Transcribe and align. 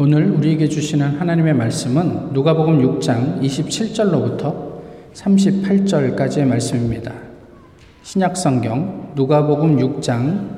오늘 0.00 0.30
우리에게 0.30 0.68
주시는 0.68 1.18
하나님의 1.18 1.54
말씀은 1.54 2.28
누가복음 2.32 3.00
6장 3.00 3.42
27절로부터 3.42 4.54
38절까지의 5.12 6.44
말씀입니다. 6.44 7.12
신약 8.04 8.36
성경 8.36 9.10
누가복음 9.16 9.76
6장 9.78 10.50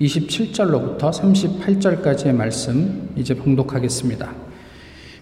27절로부터 0.00 1.10
38절까지의 1.10 2.32
말씀 2.32 3.08
이제 3.16 3.34
봉독하겠습니다. 3.34 4.30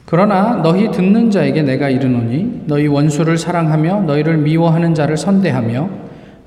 그러나 0.04 0.56
너희 0.56 0.90
듣는 0.90 1.30
자에게 1.30 1.62
내가 1.62 1.88
이르노니 1.88 2.64
너희 2.66 2.86
원수를 2.86 3.38
사랑하며 3.38 4.02
너희를 4.02 4.36
미워하는 4.36 4.94
자를 4.94 5.16
선대하며 5.16 5.88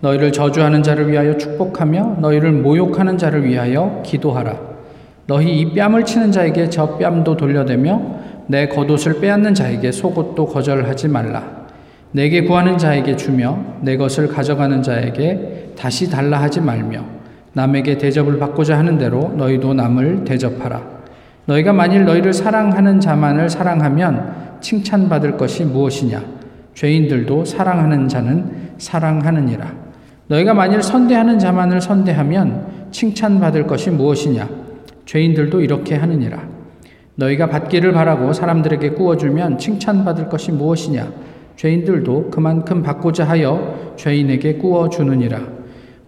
너희를 0.01 0.31
저주하는 0.31 0.83
자를 0.83 1.11
위하여 1.11 1.35
축복하며 1.35 2.17
너희를 2.19 2.51
모욕하는 2.51 3.17
자를 3.17 3.43
위하여 3.43 4.03
기도하라. 4.05 4.70
너희 5.31 5.61
이 5.61 5.73
뺨을 5.73 6.03
치는 6.03 6.29
자에게 6.29 6.69
저 6.69 6.97
뺨도 6.97 7.37
돌려대며 7.37 8.01
내 8.47 8.67
겉옷을 8.67 9.21
빼앗는 9.21 9.53
자에게 9.53 9.89
속옷도 9.89 10.45
거절하지 10.45 11.07
말라. 11.07 11.41
내게 12.11 12.43
구하는 12.43 12.77
자에게 12.77 13.15
주며 13.15 13.57
내 13.79 13.95
것을 13.95 14.27
가져가는 14.27 14.83
자에게 14.83 15.71
다시 15.79 16.09
달라 16.09 16.41
하지 16.41 16.59
말며 16.59 17.05
남에게 17.53 17.97
대접을 17.97 18.39
받고자 18.39 18.77
하는 18.77 18.97
대로 18.97 19.29
너희도 19.37 19.73
남을 19.73 20.25
대접하라. 20.25 20.81
너희가 21.45 21.71
만일 21.71 22.03
너희를 22.03 22.33
사랑하는 22.33 22.99
자만을 22.99 23.49
사랑하면 23.49 24.59
칭찬받을 24.59 25.37
것이 25.37 25.63
무엇이냐? 25.63 26.21
죄인들도 26.73 27.45
사랑하는 27.45 28.09
자는 28.09 28.73
사랑하느니라. 28.77 29.71
너희가 30.27 30.53
만일 30.53 30.83
선대하는 30.83 31.39
자만을 31.39 31.79
선대하면 31.79 32.89
칭찬받을 32.91 33.65
것이 33.65 33.91
무엇이냐? 33.91 34.60
죄인들도 35.11 35.59
이렇게 35.59 35.95
하느니라. 35.95 36.47
너희가 37.15 37.49
받기를 37.49 37.91
바라고 37.91 38.31
사람들에게 38.31 38.91
구워주면 38.91 39.57
칭찬받을 39.57 40.29
것이 40.29 40.53
무엇이냐? 40.53 41.11
죄인들도 41.57 42.29
그만큼 42.29 42.81
받고자 42.81 43.25
하여 43.25 43.93
죄인에게 43.97 44.53
구워주느니라. 44.53 45.41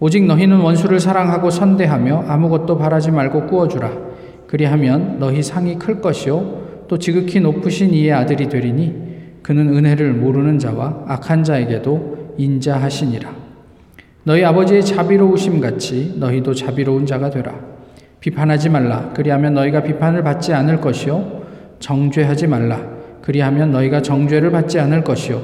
오직 0.00 0.24
너희는 0.24 0.58
원수를 0.58 1.00
사랑하고 1.00 1.50
선대하며 1.50 2.24
아무것도 2.28 2.78
바라지 2.78 3.10
말고 3.10 3.44
구워주라. 3.44 3.92
그리하면 4.46 5.18
너희 5.18 5.42
상이 5.42 5.78
클 5.78 6.00
것이요. 6.00 6.86
또 6.88 6.98
지극히 6.98 7.40
높으신 7.40 7.92
이의 7.92 8.10
아들이 8.10 8.48
되리니 8.48 9.42
그는 9.42 9.68
은혜를 9.76 10.14
모르는 10.14 10.58
자와 10.58 11.04
악한 11.08 11.44
자에게도 11.44 12.36
인자하시니라. 12.38 13.30
너희 14.22 14.42
아버지의 14.42 14.82
자비로우심 14.82 15.60
같이 15.60 16.14
너희도 16.16 16.54
자비로운 16.54 17.04
자가 17.04 17.28
되라. 17.28 17.73
비판하지 18.24 18.70
말라. 18.70 19.10
그리하면 19.12 19.52
너희가 19.52 19.82
비판을 19.82 20.22
받지 20.22 20.54
않을 20.54 20.80
것이요. 20.80 21.42
정죄하지 21.78 22.46
말라. 22.46 22.80
그리하면 23.20 23.70
너희가 23.70 24.00
정죄를 24.00 24.50
받지 24.50 24.80
않을 24.80 25.04
것이요. 25.04 25.42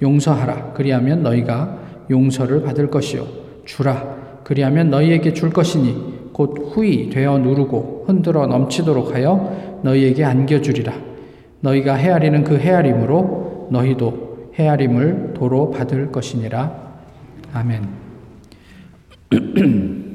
용서하라. 0.00 0.72
그리하면 0.72 1.22
너희가 1.22 1.78
용서를 2.08 2.62
받을 2.62 2.88
것이요. 2.88 3.26
주라. 3.66 4.16
그리하면 4.44 4.88
너희에게 4.88 5.34
줄 5.34 5.50
것이니 5.50 6.30
곧 6.32 6.72
후이 6.72 7.10
되어 7.10 7.36
누르고 7.36 8.04
흔들어 8.06 8.46
넘치도록 8.46 9.14
하여 9.14 9.80
너희에게 9.82 10.24
안겨주리라. 10.24 10.94
너희가 11.60 11.96
헤아리는 11.96 12.44
그 12.44 12.56
헤아림으로 12.56 13.68
너희도 13.70 14.52
헤아림을 14.54 15.34
도로 15.34 15.70
받을 15.70 16.10
것이니라. 16.10 16.94
아멘. 17.52 17.82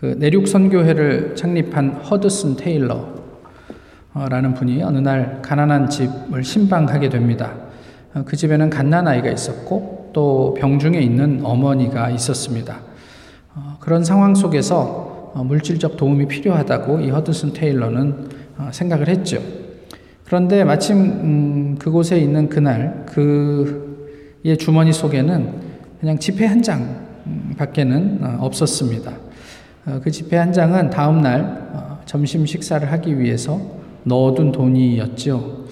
그 0.00 0.16
내륙 0.18 0.48
선교회를 0.48 1.36
창립한 1.36 1.90
허드슨 1.90 2.56
테일러라는 2.56 4.54
분이 4.54 4.82
어느 4.82 4.96
날 4.96 5.42
가난한 5.42 5.90
집을 5.90 6.42
신방하게 6.42 7.10
됩니다. 7.10 7.52
어, 8.14 8.22
그 8.24 8.34
집에는 8.34 8.70
갓난 8.70 9.06
아이가 9.06 9.30
있었고 9.30 10.08
또 10.14 10.54
병중에 10.58 10.98
있는 10.98 11.40
어머니가 11.44 12.08
있었습니다. 12.08 12.80
어, 13.54 13.76
그런 13.78 14.02
상황 14.02 14.34
속에서 14.34 15.32
어, 15.34 15.44
물질적 15.44 15.98
도움이 15.98 16.28
필요하다고 16.28 17.00
이 17.00 17.10
허드슨 17.10 17.52
테일러는 17.52 18.40
생각을 18.70 19.06
했죠. 19.08 19.38
그런데 20.24 20.64
마침 20.64 20.96
음, 20.96 21.76
그곳에 21.78 22.18
있는 22.18 22.48
그날 22.48 23.04
그의 23.04 24.56
주머니 24.58 24.94
속에는 24.94 25.52
그냥 26.00 26.18
지폐 26.18 26.46
한장 26.46 27.04
음, 27.26 27.54
밖에는 27.58 28.38
없었습니다. 28.38 29.29
어, 29.86 30.00
그 30.02 30.10
지폐 30.10 30.36
한 30.36 30.52
장은 30.52 30.90
다음 30.90 31.22
날 31.22 31.70
어, 31.72 31.98
점심 32.04 32.44
식사를 32.44 32.90
하기 32.92 33.18
위해서 33.18 33.60
넣어둔 34.04 34.52
돈이었죠. 34.52 35.64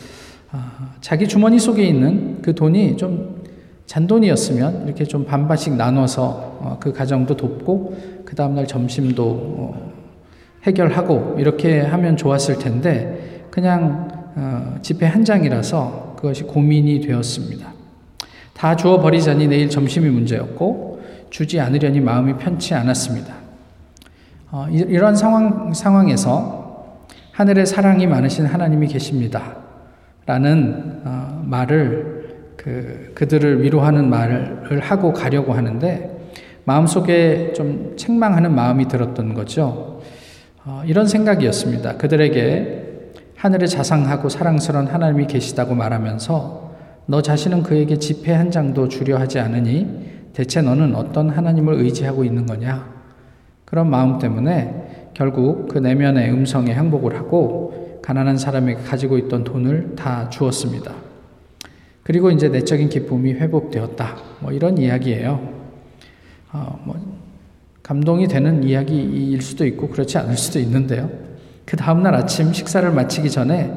아, 0.50 0.94
자기 1.00 1.28
주머니 1.28 1.58
속에 1.58 1.84
있는 1.84 2.40
그 2.40 2.54
돈이 2.54 2.96
좀 2.96 3.42
잔돈이었으면 3.86 4.86
이렇게 4.86 5.04
좀 5.04 5.24
반반씩 5.24 5.76
나눠서 5.76 6.58
어, 6.60 6.76
그 6.80 6.92
가정도 6.92 7.36
돕고 7.36 8.22
그 8.24 8.34
다음 8.34 8.54
날 8.54 8.66
점심도 8.66 9.88
해결하고 10.64 11.36
이렇게 11.38 11.80
하면 11.80 12.16
좋았을 12.16 12.58
텐데 12.58 13.46
그냥 13.50 14.08
지폐 14.82 15.06
한 15.06 15.24
장이라서 15.24 16.16
그것이 16.16 16.42
고민이 16.42 17.00
되었습니다. 17.00 17.72
다 18.52 18.76
주어 18.76 19.00
버리자니 19.00 19.46
내일 19.46 19.70
점심이 19.70 20.10
문제였고 20.10 21.00
주지 21.30 21.60
않으려니 21.60 22.00
마음이 22.00 22.34
편치 22.36 22.74
않았습니다. 22.74 23.37
어, 24.50 24.66
이런 24.70 25.14
상황, 25.14 25.74
상황에서 25.74 27.04
하늘에 27.32 27.66
사랑이 27.66 28.06
많으신 28.06 28.46
하나님이 28.46 28.86
계십니다. 28.86 29.56
라는 30.24 31.02
어, 31.04 31.42
말을 31.44 32.54
그, 32.56 33.12
그들을 33.14 33.62
위로하는 33.62 34.08
말을 34.08 34.80
하고 34.80 35.12
가려고 35.12 35.52
하는데 35.52 36.32
마음속에 36.64 37.52
좀 37.54 37.94
책망하는 37.96 38.54
마음이 38.54 38.88
들었던 38.88 39.34
거죠. 39.34 40.00
어, 40.64 40.82
이런 40.86 41.06
생각이었습니다. 41.06 41.98
그들에게 41.98 43.12
하늘에 43.36 43.66
자상하고 43.66 44.30
사랑스러운 44.30 44.86
하나님이 44.86 45.26
계시다고 45.26 45.74
말하면서 45.74 46.72
너 47.06 47.22
자신은 47.22 47.62
그에게 47.62 47.98
지폐 47.98 48.32
한 48.32 48.50
장도 48.50 48.88
주려 48.88 49.18
하지 49.18 49.38
않으니 49.38 50.08
대체 50.32 50.60
너는 50.62 50.94
어떤 50.94 51.30
하나님을 51.30 51.74
의지하고 51.74 52.24
있는 52.24 52.46
거냐? 52.46 52.97
그런 53.68 53.90
마음 53.90 54.18
때문에 54.18 55.10
결국 55.12 55.68
그 55.68 55.76
내면의 55.76 56.30
음성에 56.32 56.72
항복을 56.72 57.16
하고 57.18 58.00
가난한 58.02 58.38
사람에게 58.38 58.80
가지고 58.80 59.18
있던 59.18 59.44
돈을 59.44 59.94
다 59.94 60.30
주었습니다. 60.30 60.90
그리고 62.02 62.30
이제 62.30 62.48
내적인 62.48 62.88
기쁨이 62.88 63.34
회복되었다. 63.34 64.16
뭐 64.40 64.52
이런 64.52 64.78
이야기예요. 64.78 65.46
어, 66.50 66.80
뭐 66.82 66.96
감동이 67.82 68.26
되는 68.26 68.64
이야기일 68.64 69.42
수도 69.42 69.66
있고 69.66 69.88
그렇지 69.90 70.16
않을 70.16 70.38
수도 70.38 70.58
있는데요. 70.60 71.10
그 71.66 71.76
다음날 71.76 72.14
아침 72.14 72.54
식사를 72.54 72.90
마치기 72.90 73.30
전에 73.30 73.70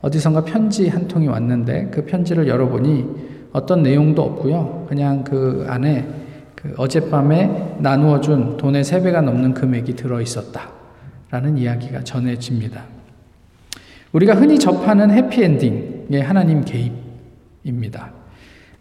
어디선가 0.00 0.46
편지 0.46 0.88
한 0.88 1.08
통이 1.08 1.28
왔는데 1.28 1.90
그 1.90 2.06
편지를 2.06 2.48
열어보니 2.48 3.04
어떤 3.52 3.82
내용도 3.82 4.22
없고요. 4.22 4.86
그냥 4.88 5.24
그 5.24 5.66
안에 5.68 6.25
그 6.56 6.74
어젯밤에 6.78 7.76
나누어 7.78 8.20
준 8.20 8.56
돈의 8.56 8.82
세 8.82 9.00
배가 9.02 9.20
넘는 9.20 9.54
금액이 9.54 9.94
들어 9.94 10.20
있었다. 10.20 10.70
라는 11.30 11.58
이야기가 11.58 12.02
전해집니다. 12.02 12.84
우리가 14.12 14.34
흔히 14.34 14.58
접하는 14.58 15.10
해피엔딩의 15.10 16.22
하나님 16.22 16.64
개입입니다. 16.64 18.12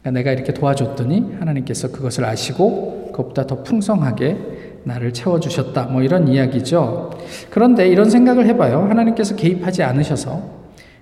그러니까 0.02 0.12
내가 0.12 0.32
이렇게 0.32 0.54
도와줬더니 0.54 1.36
하나님께서 1.40 1.92
그것을 1.92 2.26
아시고 2.26 3.12
그것보다 3.12 3.46
더 3.46 3.64
풍성하게 3.64 4.82
나를 4.84 5.12
채워주셨다. 5.14 5.86
뭐 5.86 6.02
이런 6.04 6.28
이야기죠. 6.28 7.12
그런데 7.50 7.88
이런 7.88 8.10
생각을 8.10 8.46
해봐요. 8.48 8.88
하나님께서 8.90 9.36
개입하지 9.36 9.84
않으셔서 9.84 10.56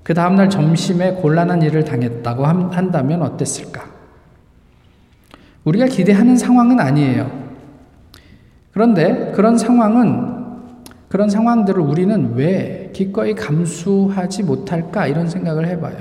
그 0.04 0.14
다음날 0.14 0.50
점심에 0.50 1.14
곤란한 1.16 1.62
일을 1.62 1.84
당했다고 1.84 2.46
한다면 2.46 3.22
어땠을까? 3.22 3.93
우리가 5.66 5.86
기대하는 5.86 6.36
상황은 6.36 6.80
아니에요. 6.80 7.32
그런데 8.74 9.32
그런 9.36 9.58
상황은 9.58 10.34
그런 11.08 11.30
상황들을 11.30 11.80
우리는 11.80 12.34
왜 12.36 12.90
기꺼이 12.94 13.36
감수하지 13.36 14.44
못할까 14.44 15.08
이런 15.08 15.28
생각을 15.28 15.68
해봐요. 15.68 15.98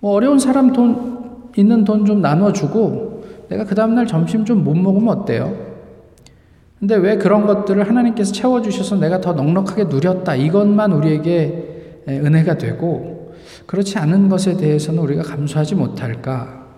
뭐 0.00 0.12
어려운 0.12 0.38
사람 0.38 0.72
돈 0.72 1.20
있는 1.56 1.84
돈 1.84 2.04
좀 2.04 2.20
나눠주고 2.20 3.24
내가 3.48 3.64
그 3.64 3.74
다음날 3.74 4.06
점심 4.06 4.44
좀 4.44 4.64
못 4.64 4.74
먹으면 4.76 5.08
어때요? 5.08 5.56
근데 6.78 6.96
왜 6.96 7.16
그런 7.16 7.46
것들을 7.46 7.86
하나님께서 7.88 8.32
채워주셔서 8.32 8.96
내가 8.96 9.20
더 9.20 9.34
넉넉하게 9.34 9.84
누렸다 9.84 10.34
이것만 10.34 10.92
우리에게 10.92 12.04
은혜가 12.08 12.56
되고 12.58 13.34
그렇지 13.66 13.98
않은 13.98 14.28
것에 14.28 14.56
대해서는 14.56 15.00
우리가 15.00 15.22
감수하지 15.22 15.74
못할까? 15.74 16.69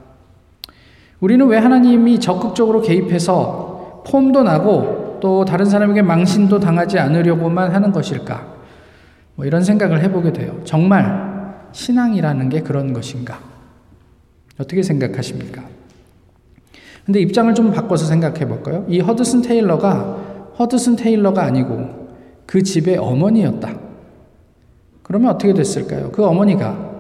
우리는 1.23 1.47
왜 1.47 1.57
하나님이 1.57 2.19
적극적으로 2.19 2.83
개입해서 2.83 4.03
폼도 4.09 4.43
나고 4.43 5.19
또 5.21 5.45
다른 5.45 5.67
사람에게 5.67 6.03
망신도 6.03 6.59
당하지 6.59 6.99
않으려고만 6.99 7.73
하는 7.73 7.93
것일까? 7.93 8.45
뭐 9.37 9.47
이런 9.47 9.63
생각을 9.63 10.03
해보게 10.03 10.33
돼요. 10.33 10.61
정말 10.65 11.69
신앙이라는 11.71 12.49
게 12.49 12.63
그런 12.63 12.93
것인가? 12.93 13.39
어떻게 14.59 14.83
생각하십니까? 14.83 15.63
근데 17.07 17.21
입장을 17.21 17.55
좀 17.55 17.71
바꿔서 17.71 18.05
생각해 18.07 18.49
볼까요? 18.49 18.85
이 18.89 18.99
허드슨 18.99 19.43
테일러가 19.43 20.19
허드슨 20.59 20.97
테일러가 20.97 21.45
아니고 21.45 22.09
그 22.47 22.65
집의 22.65 22.99
어머니였다. 22.99 23.79
그러면 25.05 25.31
어떻게 25.31 25.55
됐을까요? 25.55 26.11
그 26.11 26.27
어머니가 26.27 26.92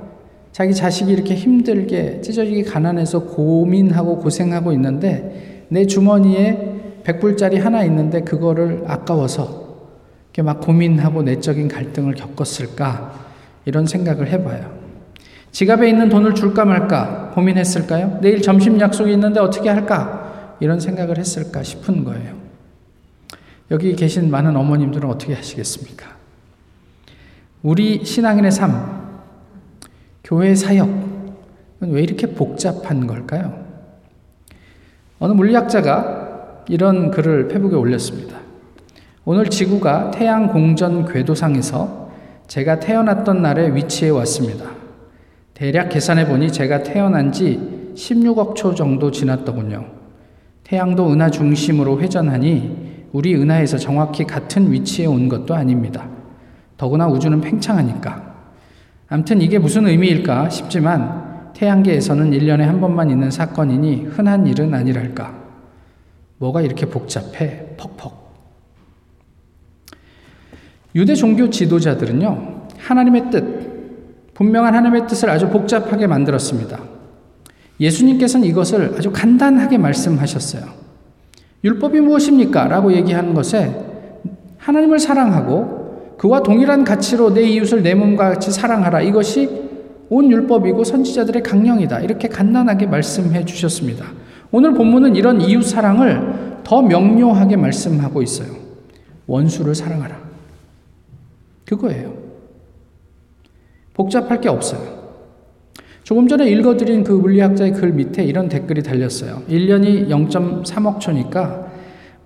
자기 0.52 0.74
자식이 0.74 1.10
이렇게 1.10 1.34
힘들게 1.34 2.20
찢어지게 2.20 2.64
가난해서 2.64 3.24
고민하고 3.24 4.18
고생하고 4.18 4.72
있는데 4.72 5.66
내 5.68 5.86
주머니에 5.86 7.00
백불짜리 7.04 7.58
하나 7.58 7.82
있는데 7.84 8.20
그거를 8.20 8.84
아까워서 8.86 9.62
이렇게 10.26 10.42
막 10.42 10.60
고민하고 10.60 11.22
내적인 11.22 11.68
갈등을 11.68 12.14
겪었을까 12.14 13.14
이런 13.64 13.86
생각을 13.86 14.28
해봐요. 14.28 14.82
지갑에 15.52 15.88
있는 15.88 16.08
돈을 16.08 16.34
줄까 16.34 16.64
말까 16.64 17.32
고민했을까요? 17.34 18.18
내일 18.22 18.40
점심 18.40 18.78
약속이 18.80 19.12
있는데 19.12 19.40
어떻게 19.40 19.68
할까 19.68 20.56
이런 20.60 20.80
생각을 20.80 21.18
했을까 21.18 21.62
싶은 21.62 22.04
거예요. 22.04 22.34
여기 23.70 23.94
계신 23.96 24.30
많은 24.30 24.54
어머님들은 24.56 25.08
어떻게 25.08 25.34
하시겠습니까? 25.34 26.06
우리 27.62 28.04
신앙인의 28.04 28.52
삶, 28.52 29.01
교회 30.24 30.54
사역, 30.54 30.88
왜 31.80 32.02
이렇게 32.02 32.28
복잡한 32.28 33.06
걸까요? 33.06 33.64
어느 35.18 35.32
물리학자가 35.32 36.64
이런 36.68 37.10
글을 37.10 37.48
페북에 37.48 37.74
올렸습니다. 37.74 38.38
오늘 39.24 39.48
지구가 39.48 40.12
태양 40.12 40.48
공전 40.48 41.06
궤도상에서 41.06 42.10
제가 42.46 42.80
태어났던 42.80 43.42
날에 43.42 43.74
위치해 43.74 44.10
왔습니다. 44.10 44.66
대략 45.54 45.90
계산해 45.90 46.26
보니 46.26 46.50
제가 46.50 46.82
태어난 46.82 47.32
지 47.32 47.92
16억 47.96 48.54
초 48.54 48.74
정도 48.74 49.10
지났더군요. 49.10 49.86
태양도 50.64 51.12
은하 51.12 51.30
중심으로 51.30 52.00
회전하니 52.00 53.08
우리 53.12 53.34
은하에서 53.34 53.78
정확히 53.78 54.24
같은 54.24 54.72
위치에 54.72 55.06
온 55.06 55.28
것도 55.28 55.54
아닙니다. 55.54 56.08
더구나 56.76 57.06
우주는 57.06 57.40
팽창하니까. 57.40 58.31
암튼 59.12 59.42
이게 59.42 59.58
무슨 59.58 59.86
의미일까 59.86 60.48
싶지만 60.48 61.52
태양계에서는 61.52 62.30
1년에 62.30 62.60
한 62.60 62.80
번만 62.80 63.10
있는 63.10 63.30
사건이니 63.30 64.06
흔한 64.06 64.46
일은 64.46 64.72
아니랄까. 64.72 65.38
뭐가 66.38 66.62
이렇게 66.62 66.86
복잡해? 66.86 67.76
퍽퍽. 67.76 68.22
유대 70.94 71.14
종교 71.14 71.50
지도자들은요, 71.50 72.68
하나님의 72.78 73.30
뜻, 73.30 74.32
분명한 74.32 74.74
하나님의 74.74 75.06
뜻을 75.06 75.28
아주 75.28 75.50
복잡하게 75.50 76.06
만들었습니다. 76.06 76.80
예수님께서는 77.80 78.46
이것을 78.46 78.94
아주 78.96 79.12
간단하게 79.12 79.76
말씀하셨어요. 79.76 80.64
율법이 81.64 82.00
무엇입니까? 82.00 82.66
라고 82.68 82.94
얘기하는 82.94 83.34
것에 83.34 83.78
하나님을 84.56 84.98
사랑하고 84.98 85.81
그와 86.22 86.40
동일한 86.40 86.84
가치로 86.84 87.34
내 87.34 87.42
이웃을 87.42 87.82
내 87.82 87.96
몸과 87.96 88.28
같이 88.28 88.52
사랑하라. 88.52 89.02
이것이 89.02 89.50
온 90.08 90.30
율법이고 90.30 90.84
선지자들의 90.84 91.42
강령이다. 91.42 91.98
이렇게 91.98 92.28
간단하게 92.28 92.86
말씀해 92.86 93.44
주셨습니다. 93.44 94.06
오늘 94.52 94.72
본문은 94.72 95.16
이런 95.16 95.40
이웃 95.40 95.62
사랑을 95.62 96.60
더 96.62 96.80
명료하게 96.80 97.56
말씀하고 97.56 98.22
있어요. 98.22 98.50
원수를 99.26 99.74
사랑하라. 99.74 100.16
그거예요. 101.64 102.14
복잡할 103.92 104.40
게 104.40 104.48
없어요. 104.48 105.02
조금 106.04 106.28
전에 106.28 106.48
읽어드린 106.48 107.02
그 107.02 107.10
물리학자의 107.10 107.72
글 107.72 107.94
밑에 107.94 108.22
이런 108.22 108.48
댓글이 108.48 108.84
달렸어요. 108.84 109.42
1년이 109.48 110.06
0.3억 110.06 111.00
초니까 111.00 111.66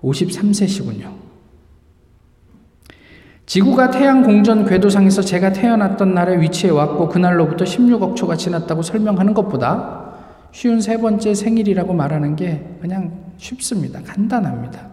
53세시군요. 0.03 1.16
지구가 3.47 3.91
태양 3.91 4.23
공전 4.23 4.65
궤도상에서 4.65 5.21
제가 5.21 5.53
태어났던 5.53 6.13
날에 6.13 6.41
위치해 6.41 6.69
왔고 6.69 7.07
그날로부터 7.07 7.63
16억 7.63 8.17
초가 8.17 8.35
지났다고 8.35 8.81
설명하는 8.81 9.33
것보다 9.33 10.15
쉬운 10.51 10.81
세 10.81 10.97
번째 10.97 11.33
생일이라고 11.33 11.93
말하는 11.93 12.35
게 12.35 12.65
그냥 12.81 13.13
쉽습니다. 13.37 14.01
간단합니다. 14.05 14.89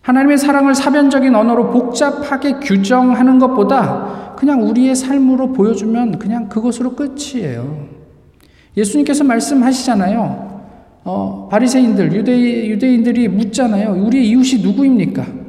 하나님의 0.00 0.38
사랑을 0.38 0.74
사변적인 0.74 1.34
언어로 1.34 1.72
복잡하게 1.72 2.54
규정하는 2.54 3.38
것보다 3.38 4.34
그냥 4.34 4.62
우리의 4.62 4.96
삶으로 4.96 5.52
보여주면 5.52 6.18
그냥 6.18 6.48
그것으로 6.48 6.96
끝이에요. 6.96 7.86
예수님께서 8.78 9.24
말씀하시잖아요. 9.24 10.62
어, 11.04 11.48
바리새인들, 11.50 12.14
유대, 12.14 12.66
유대인들이 12.66 13.28
묻잖아요. 13.28 14.06
우리의 14.06 14.26
이웃이 14.30 14.62
누구입니까? 14.62 15.39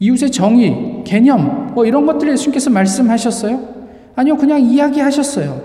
이웃의 0.00 0.30
정의, 0.30 1.02
개념, 1.04 1.72
뭐 1.74 1.84
이런 1.84 2.06
것들을 2.06 2.32
예수님께서 2.32 2.70
말씀하셨어요? 2.70 3.60
아니요, 4.14 4.36
그냥 4.36 4.60
이야기하셨어요. 4.60 5.60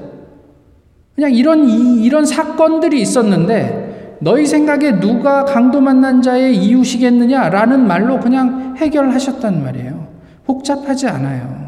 그냥 1.16 1.32
이런, 1.34 1.68
이 1.70 2.10
런 2.10 2.26
사건들이 2.26 3.00
있었는데, 3.02 4.18
너희 4.20 4.46
생각에 4.46 5.00
누가 5.00 5.44
강도 5.46 5.82
만난 5.82 6.22
자의 6.22 6.56
이웃이겠느냐 6.56 7.50
라는 7.50 7.86
말로 7.86 8.20
그냥 8.20 8.76
해결하셨단 8.78 9.64
말이에요. 9.64 10.08
복잡하지 10.46 11.08
않아요. 11.08 11.64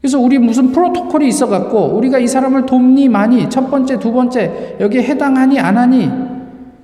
그래서 0.00 0.20
우리 0.20 0.38
무슨 0.38 0.72
프로토콜이 0.72 1.26
있어갖고, 1.28 1.96
우리가 1.96 2.18
이 2.18 2.26
사람을 2.26 2.64
돕니, 2.64 3.08
많이, 3.08 3.50
첫 3.50 3.70
번째, 3.70 3.98
두 3.98 4.12
번째, 4.12 4.76
여기에 4.80 5.02
해당하니, 5.02 5.58
안 5.58 5.76
하니, 5.76 6.10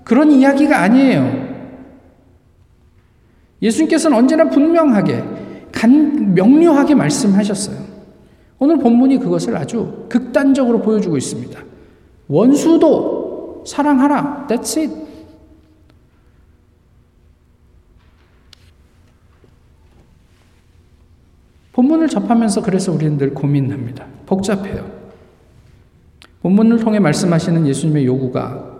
그런 0.05 0.31
이야기가 0.31 0.79
아니에요. 0.79 1.42
예수님께서는 3.63 4.17
언제나 4.17 4.49
분명하게, 4.51 5.25
간, 5.71 6.35
명료하게 6.35 6.95
말씀하셨어요. 6.97 7.77
오늘 8.59 8.79
본문이 8.79 9.19
그것을 9.19 9.57
아주 9.57 10.07
극단적으로 10.09 10.83
보여주고 10.83 11.17
있습니다. 11.17 11.61
원수도 12.29 13.65
사랑하라. 13.67 14.47
That's 14.49 14.79
it. 14.79 15.03
본문을 21.73 22.09
접하면서 22.09 22.63
그래서 22.63 22.93
우리는 22.93 23.17
늘 23.17 23.33
고민합니다. 23.33 24.07
복잡해요. 24.27 24.91
본문을 26.43 26.81
통해 26.81 26.99
말씀하시는 26.99 27.67
예수님의 27.67 28.05
요구가 28.05 28.71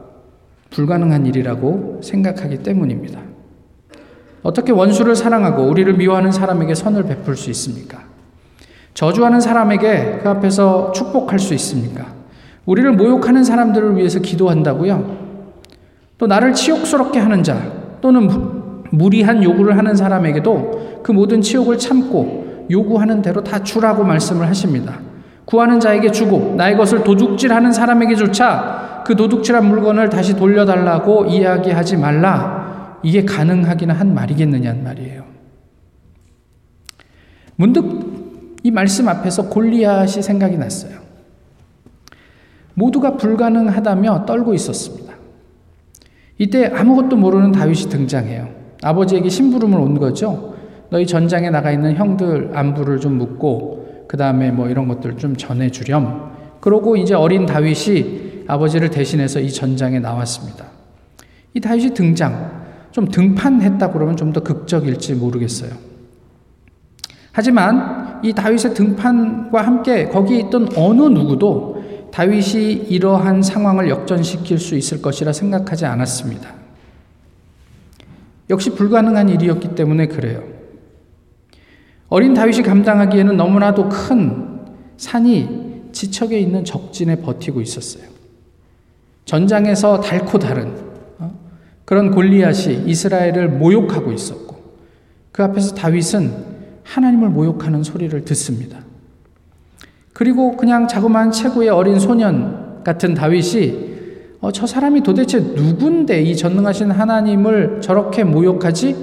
불가능한 0.71 1.27
일이라고 1.27 2.01
생각하기 2.03 2.63
때문입니다. 2.63 3.32
어떻게 4.43 4.73
원수를 4.73 5.15
사랑하고 5.15 5.65
우리를 5.65 5.93
미워하는 5.95 6.33
사람에게 6.33 6.75
선을 6.75 7.05
베풀 7.05 7.37
수 7.37 7.51
있습니까? 7.51 8.01
저주하는 8.95 9.41
사람에게 9.41 10.21
그 10.23 10.29
앞에서 10.29 10.93
축복할 10.93 11.39
수 11.39 11.55
있습니까? 11.55 12.07
우리를 12.67 12.93
모욕하는 12.93 13.45
사람들을 13.45 13.97
위해서 13.97 14.21
기도한다고요? 14.21 15.17
또 16.19 16.27
나를 16.27 16.53
치욕스럽게 16.53 17.19
하는 17.19 17.43
자 17.43 17.61
또는 18.01 18.29
무리한 18.91 19.43
요구를 19.43 19.79
하는 19.79 19.97
사람에게도 19.97 21.01
그 21.03 21.13
모든 21.13 21.41
치욕을 21.41 21.79
참고 21.79 22.67
요구하는 22.71 23.23
대로 23.23 23.43
다 23.43 23.63
주라고 23.63 24.05
말씀을 24.05 24.47
하십니다. 24.49 25.01
구하는 25.45 25.81
자에게 25.81 26.11
주고 26.11 26.55
나의 26.57 26.77
것을 26.77 27.03
도둑질하는 27.03 27.73
사람에게조차 27.73 29.03
그 29.05 29.17
도둑질한 29.17 29.67
물건을 29.67 30.09
다시 30.09 30.37
돌려달라고 30.37 31.27
이야기하지 31.27 31.97
말라. 31.97 32.52
이게 33.03 33.25
가능하기는 33.25 33.95
한 33.95 34.15
말이겠느냐는 34.15 34.85
말이에요. 34.85 35.25
문득 37.57 38.59
이 38.63 38.71
말씀 38.71 39.09
앞에서 39.09 39.49
골리앗이 39.49 40.23
생각이 40.23 40.57
났어요. 40.57 40.99
모두가 42.75 43.17
불가능하다며 43.17 44.25
떨고 44.25 44.55
있었습니다. 44.55 45.13
이때 46.39 46.67
아무것도 46.67 47.17
모르는 47.17 47.53
다윗이 47.53 47.89
등장해요. 47.89 48.49
아버지에게 48.83 49.29
심부름을 49.29 49.79
온 49.79 49.99
거죠. 49.99 50.55
너희 50.91 51.07
전장에 51.07 51.51
나가 51.51 51.71
있는 51.73 51.95
형들 51.97 52.51
안부를 52.55 53.01
좀 53.01 53.19
묻고 53.19 54.07
그 54.09 54.17
다음에 54.17 54.51
뭐 54.51 54.69
이런 54.69 54.89
것들 54.89 55.17
좀 55.17 55.37
전해주렴. 55.37 56.33
그러고 56.61 56.97
이제 56.97 57.15
어린 57.15 57.47
다윗이 57.47 58.45
아버지를 58.47 58.91
대신해서 58.91 59.41
이 59.41 59.51
전장에 59.51 60.01
나왔습니다. 60.01 60.67
이 61.55 61.61
다윗이 61.61 61.95
등장. 61.95 62.62
좀 62.93 63.09
등판했다 63.09 63.91
그러면 63.93 64.17
좀 64.17 64.33
더 64.33 64.41
극적일지 64.43 65.15
모르겠어요. 65.15 65.71
하지만 67.33 68.21
이 68.23 68.33
다윗의 68.33 68.75
등판과 68.75 69.63
함께 69.63 70.09
거기에 70.09 70.41
있던 70.41 70.69
어느 70.77 71.03
누구도 71.03 71.83
다윗이 72.13 72.73
이러한 72.89 73.43
상황을 73.43 73.89
역전시킬 73.89 74.59
수 74.59 74.77
있을 74.77 75.01
것이라 75.01 75.33
생각하지 75.33 75.87
않았습니다. 75.87 76.51
역시 78.51 78.71
불가능한 78.71 79.31
일이었기 79.31 79.75
때문에 79.75 80.09
그래요. 80.09 80.43
어린 82.09 82.35
다윗이 82.35 82.63
감당하기에는 82.63 83.37
너무나도 83.37 83.89
큰 83.89 84.61
산이 84.99 85.91
지척에 85.93 86.39
있는 86.39 86.65
적진에 86.65 87.17
버티고 87.17 87.63
있었어요. 87.63 88.05
전장에서 89.25 90.01
달코 90.01 90.39
다른 90.39 90.69
어? 90.69 90.92
그런 91.85 92.11
골리앗이 92.11 92.85
이스라엘을 92.87 93.49
모욕하고 93.49 94.13
있었고 94.13 94.57
그 95.33 95.43
앞에서 95.43 95.75
다윗은 95.75 96.33
하나님을 96.85 97.29
모욕하는 97.31 97.83
소리를 97.83 98.25
듣습니다. 98.25 98.79
그리고 100.13 100.57
그냥 100.57 100.87
자그마한 100.89 101.33
체구의 101.33 101.71
어린 101.71 101.99
소년 101.99 102.83
같은 102.85 103.15
다윗이 103.15 103.93
어, 104.41 104.51
저 104.51 104.67
사람이 104.67 105.03
도대체 105.03 105.39
누군데 105.39 106.23
이 106.23 106.37
전능하신 106.37 106.91
하나님을 106.91 107.81
저렇게 107.81 108.25
모욕하지? 108.25 108.97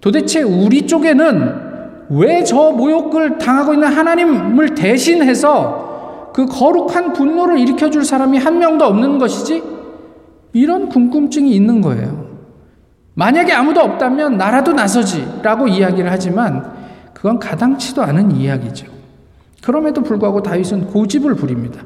도대체 0.00 0.42
우리 0.42 0.86
쪽에는 0.86 1.70
왜 2.10 2.42
저 2.44 2.72
모욕을 2.72 3.38
당하고 3.38 3.74
있는 3.74 3.88
하나님을 3.88 4.74
대신해서 4.74 6.30
그 6.34 6.46
거룩한 6.46 7.12
분노를 7.12 7.58
일으켜줄 7.58 8.04
사람이 8.04 8.38
한 8.38 8.58
명도 8.58 8.84
없는 8.84 9.18
것이지? 9.18 9.62
이런 10.52 10.88
궁금증이 10.88 11.54
있는 11.54 11.80
거예요. 11.80 12.28
만약에 13.14 13.52
아무도 13.52 13.80
없다면 13.80 14.36
나라도 14.38 14.72
나서지 14.72 15.40
라고 15.42 15.68
이야기를 15.68 16.10
하지만 16.10 16.72
그건 17.12 17.38
가당치도 17.38 18.02
않은 18.02 18.32
이야기죠. 18.32 18.86
그럼에도 19.62 20.02
불구하고 20.02 20.42
다윗은 20.42 20.86
고집을 20.86 21.34
부립니다. 21.34 21.82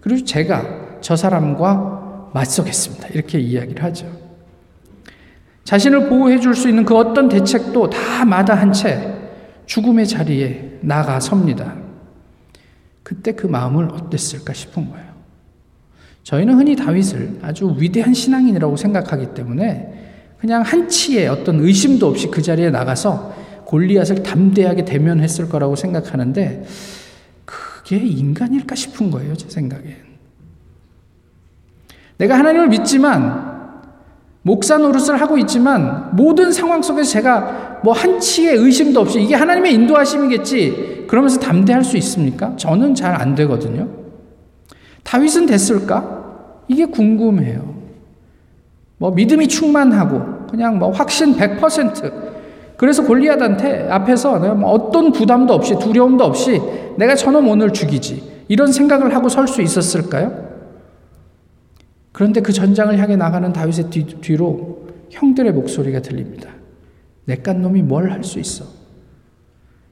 그리고 0.00 0.24
제가 0.24 0.98
저 1.00 1.14
사람과 1.14 2.30
맞서겠습니다. 2.32 3.08
이렇게 3.08 3.38
이야기를 3.38 3.82
하죠. 3.84 4.06
자신을 5.64 6.08
보호해 6.08 6.40
줄 6.40 6.54
수 6.54 6.68
있는 6.68 6.84
그 6.84 6.96
어떤 6.96 7.28
대책도 7.28 7.90
다 7.90 8.24
마다한 8.24 8.72
채 8.72 9.14
죽음의 9.66 10.06
자리에 10.06 10.78
나가 10.80 11.20
섭니다. 11.20 11.74
그때 13.02 13.32
그 13.32 13.46
마음을 13.46 13.88
어땠을까 13.92 14.54
싶은 14.54 14.90
거예요. 14.90 15.07
저희는 16.28 16.58
흔히 16.58 16.76
다윗을 16.76 17.38
아주 17.40 17.74
위대한 17.78 18.12
신앙인이라고 18.12 18.76
생각하기 18.76 19.32
때문에 19.32 20.34
그냥 20.38 20.60
한치의 20.60 21.26
어떤 21.26 21.58
의심도 21.60 22.06
없이 22.06 22.28
그 22.30 22.42
자리에 22.42 22.68
나가서 22.68 23.34
골리앗을 23.64 24.22
담대하게 24.22 24.84
대면했을 24.84 25.48
거라고 25.48 25.74
생각하는데 25.74 26.66
그게 27.46 27.96
인간일까 27.96 28.74
싶은 28.74 29.10
거예요, 29.10 29.34
제 29.36 29.48
생각엔. 29.48 29.96
내가 32.18 32.38
하나님을 32.38 32.68
믿지만 32.68 33.80
목사 34.42 34.76
노릇을 34.76 35.18
하고 35.18 35.38
있지만 35.38 36.14
모든 36.14 36.52
상황 36.52 36.82
속에서 36.82 37.10
제가 37.10 37.80
뭐 37.82 37.94
한치의 37.94 38.54
의심도 38.54 39.00
없이 39.00 39.22
이게 39.22 39.34
하나님의 39.34 39.72
인도하심이겠지 39.72 41.06
그러면서 41.08 41.40
담대할 41.40 41.82
수 41.82 41.96
있습니까? 41.96 42.54
저는 42.56 42.94
잘 42.94 43.18
안 43.18 43.34
되거든요. 43.34 43.88
다윗은 45.04 45.46
됐을까? 45.46 46.17
이게 46.68 46.84
궁금해요. 46.84 47.76
뭐 48.98 49.10
믿음이 49.12 49.48
충만하고 49.48 50.46
그냥 50.50 50.78
뭐 50.78 50.90
확신 50.90 51.36
100% 51.36 52.28
그래서 52.76 53.04
골리앗한테 53.04 53.88
앞에서 53.90 54.54
뭐 54.54 54.70
어떤 54.70 55.12
부담도 55.12 55.52
없이 55.52 55.74
두려움도 55.78 56.24
없이 56.24 56.60
내가 56.96 57.14
저놈 57.14 57.48
오늘 57.48 57.72
죽이지 57.72 58.44
이런 58.48 58.72
생각을 58.72 59.14
하고 59.14 59.28
설 59.28 59.48
수 59.48 59.62
있었을까요? 59.62 60.48
그런데 62.12 62.40
그 62.40 62.52
전장을 62.52 62.96
향해 62.98 63.16
나가는 63.16 63.52
다윗의 63.52 63.90
뒤, 63.90 64.04
뒤로 64.20 64.88
형들의 65.10 65.52
목소리가 65.52 66.00
들립니다. 66.02 66.50
내깟 67.26 67.58
놈이 67.58 67.82
뭘 67.82 68.10
할 68.10 68.24
수 68.24 68.38
있어? 68.38 68.64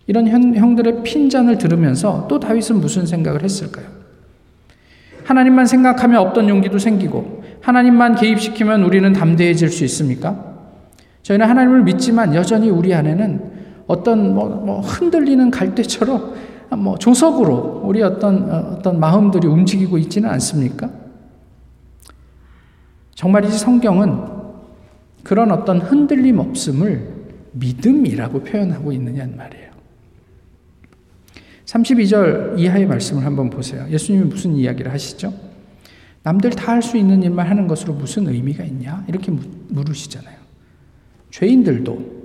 이런 0.06 0.28
형, 0.28 0.54
형들의 0.54 1.02
핀잔을 1.02 1.59
들으면서 1.59 2.26
또 2.28 2.38
다윗은 2.40 2.80
무슨 2.80 3.06
생각을 3.06 3.42
했을까요? 3.42 3.87
하나님만 5.26 5.66
생각하면 5.66 6.21
없던 6.21 6.49
용기도 6.49 6.78
생기고 6.78 7.42
하나님만 7.61 8.14
개입시키면 8.14 8.85
우리는 8.85 9.12
담대해질 9.12 9.68
수 9.71 9.85
있습니까? 9.85 10.54
저희는 11.23 11.49
하나님을 11.49 11.83
믿지만 11.83 12.35
여전히 12.37 12.71
우리 12.71 12.95
안에는 12.95 13.56
어떤 13.88 14.35
뭐, 14.35 14.49
뭐 14.49 14.80
흔들리는 14.80 15.50
갈대처럼 15.50 16.35
뭐 16.76 16.97
조석으로 16.97 17.83
우리 17.85 18.02
어떤 18.02 18.50
어, 18.50 18.76
어떤 18.78 19.00
마음들이 19.00 19.49
움직이고 19.49 19.99
있지는 19.99 20.30
않습니까? 20.30 20.90
정말이지 23.16 23.59
성경은 23.59 24.37
그런 25.25 25.50
어떤 25.50 25.80
흔들림 25.80 26.38
없음을 26.38 27.14
믿음이라고 27.52 28.45
표현하고 28.45 28.92
있느냐는 28.92 29.37
말이에요. 29.37 29.65
32절 31.66 32.58
이하의 32.58 32.87
말씀을 32.87 33.25
한번 33.25 33.50
보세요. 33.50 33.85
예수님이 33.90 34.25
무슨 34.26 34.54
이야기를 34.56 34.92
하시죠? 34.92 35.32
남들 36.23 36.50
다 36.50 36.73
할 36.73 36.82
수 36.82 36.96
있는 36.96 37.23
일만 37.23 37.46
하는 37.46 37.66
것으로 37.68 37.92
무슨 37.94 38.28
의미가 38.28 38.64
있냐? 38.64 39.04
이렇게 39.08 39.32
물으시잖아요. 39.68 40.37
죄인들도 41.30 42.16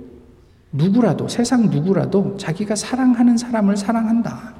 누구라도 0.72 1.28
세상 1.28 1.70
누구라도 1.70 2.36
자기가 2.36 2.74
사랑하는 2.74 3.36
사람을 3.36 3.76
사랑한다. 3.76 4.54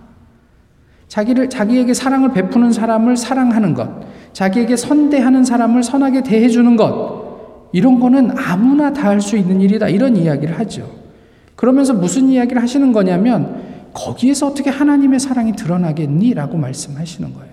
자기를 1.09 1.51
자기에게 1.51 1.95
사랑을 1.95 2.33
베푸는 2.33 2.73
사람을 2.73 3.17
사랑하는 3.17 3.75
것, 3.75 3.89
자기에게 4.33 4.77
선대하는 4.77 5.45
사람을 5.45 5.83
선하게 5.83 6.23
대해 6.23 6.49
주는 6.49 6.77
것 6.77 7.69
이런 7.73 8.01
거는 8.01 8.37
아무나 8.39 8.93
다 8.93 9.09
할 9.09 9.21
수 9.21 9.37
있는 9.37 9.61
일이다. 9.61 9.89
이런 9.89 10.17
이야기를 10.17 10.59
하죠. 10.61 10.91
그러면서 11.57 11.93
무슨 11.95 12.29
이야기를 12.29 12.61
하시는 12.63 12.93
거냐면 12.93 13.62
거기에서 13.95 14.47
어떻게 14.47 14.71
하나님의 14.71 15.21
사랑이 15.21 15.53
드러나겠니 15.53 16.35
라고 16.35 16.57
말씀하시는 16.57 17.33
거예요. 17.35 17.53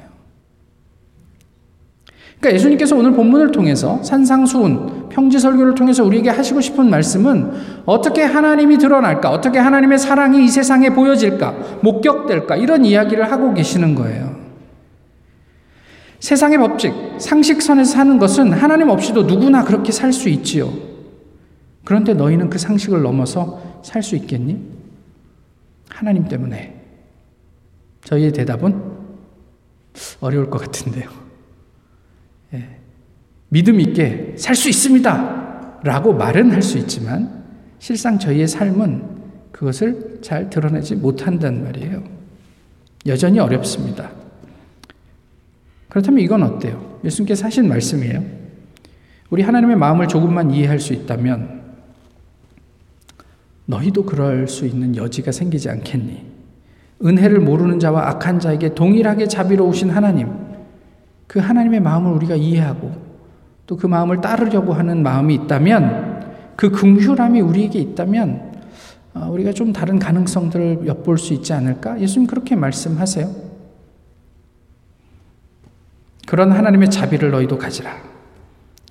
그러니까 2.40 2.56
예수님께서 2.56 2.96
오늘 2.96 3.12
본문을 3.12 3.52
통해서 3.52 4.02
산상수훈, 4.02 5.10
평지설교를 5.10 5.76
통해서 5.76 6.06
우리에게 6.06 6.30
하시고 6.30 6.62
싶은 6.62 6.90
말씀은 6.90 7.52
어떻게 7.86 8.24
하나님이 8.24 8.78
드러날까? 8.78 9.30
어떻게 9.30 9.60
하나님의 9.60 10.00
사랑이 10.00 10.46
이 10.46 10.48
세상에 10.48 10.92
보여질까? 10.92 11.80
목격될까? 11.82 12.56
이런 12.56 12.86
이야기를 12.86 13.30
하고 13.30 13.54
계시는 13.54 13.94
거예요. 13.96 14.40
세상의 16.22 16.58
법칙, 16.60 16.94
상식선에서 17.18 17.92
사는 17.92 18.18
것은 18.20 18.54
하나님 18.54 18.90
없이도 18.90 19.24
누구나 19.24 19.64
그렇게 19.66 19.92
살 19.92 20.14
수 20.14 20.30
있지요. 20.30 20.72
그런데 21.84 22.14
너희는 22.14 22.50
그 22.50 22.58
상식을 22.58 23.02
넘어서 23.02 23.62
살 23.84 24.02
수 24.02 24.16
있겠니? 24.16 24.79
하나님 25.90 26.28
때문에. 26.28 26.76
저희의 28.04 28.32
대답은 28.32 28.82
어려울 30.22 30.50
것 30.50 30.60
같은데요. 30.62 31.10
예. 32.54 32.80
믿음 33.50 33.80
있게 33.80 34.36
살 34.38 34.56
수 34.56 34.70
있습니다. 34.70 35.82
라고 35.84 36.14
말은 36.14 36.52
할 36.52 36.62
수 36.62 36.78
있지만 36.78 37.44
실상 37.80 38.20
저희의 38.20 38.48
삶은 38.48 39.20
그것을 39.52 40.20
잘 40.22 40.50
드러내지 40.50 40.96
못한단 40.96 41.64
말이에요. 41.64 42.04
여전히 43.08 43.40
어렵습니다. 43.40 44.12
그렇다면 45.90 46.20
이건 46.22 46.44
어때요? 46.44 47.00
예수님께서 47.04 47.46
하신 47.46 47.68
말씀이에요. 47.68 48.24
우리 49.30 49.42
하나님의 49.42 49.76
마음을 49.78 50.08
조금만 50.08 50.52
이해할 50.52 50.80
수 50.80 50.94
있다면 50.94 51.59
너희도 53.70 54.04
그럴 54.04 54.48
수 54.48 54.66
있는 54.66 54.96
여지가 54.96 55.32
생기지 55.32 55.70
않겠니? 55.70 56.26
은혜를 57.06 57.40
모르는 57.40 57.80
자와 57.80 58.10
악한 58.10 58.40
자에게 58.40 58.74
동일하게 58.74 59.28
자비로우신 59.28 59.92
하나님, 59.92 60.28
그 61.28 61.40
하나님의 61.40 61.80
마음을 61.80 62.12
우리가 62.14 62.36
이해하고 62.36 63.10
또 63.68 63.78
그 63.78 63.86
마음을 63.86 64.20
따르려고 64.20 64.74
하는 64.74 65.04
마음이 65.04 65.36
있다면 65.36 66.34
그 66.56 66.72
긍휼함이 66.72 67.40
우리에게 67.42 67.80
있다면 67.80 68.50
어, 69.14 69.30
우리가 69.32 69.52
좀 69.54 69.72
다른 69.72 70.00
가능성들을 70.00 70.88
엿볼 70.88 71.20
수 71.20 71.34
있지 71.34 71.54
않을까? 71.54 72.00
예수님 72.00 72.28
그렇게 72.28 72.56
말씀하세요. 72.56 73.30
그런 76.28 76.52
하나님의 76.52 76.90
자비를 76.90 77.30
너희도 77.30 77.60
가지라. 77.60 77.96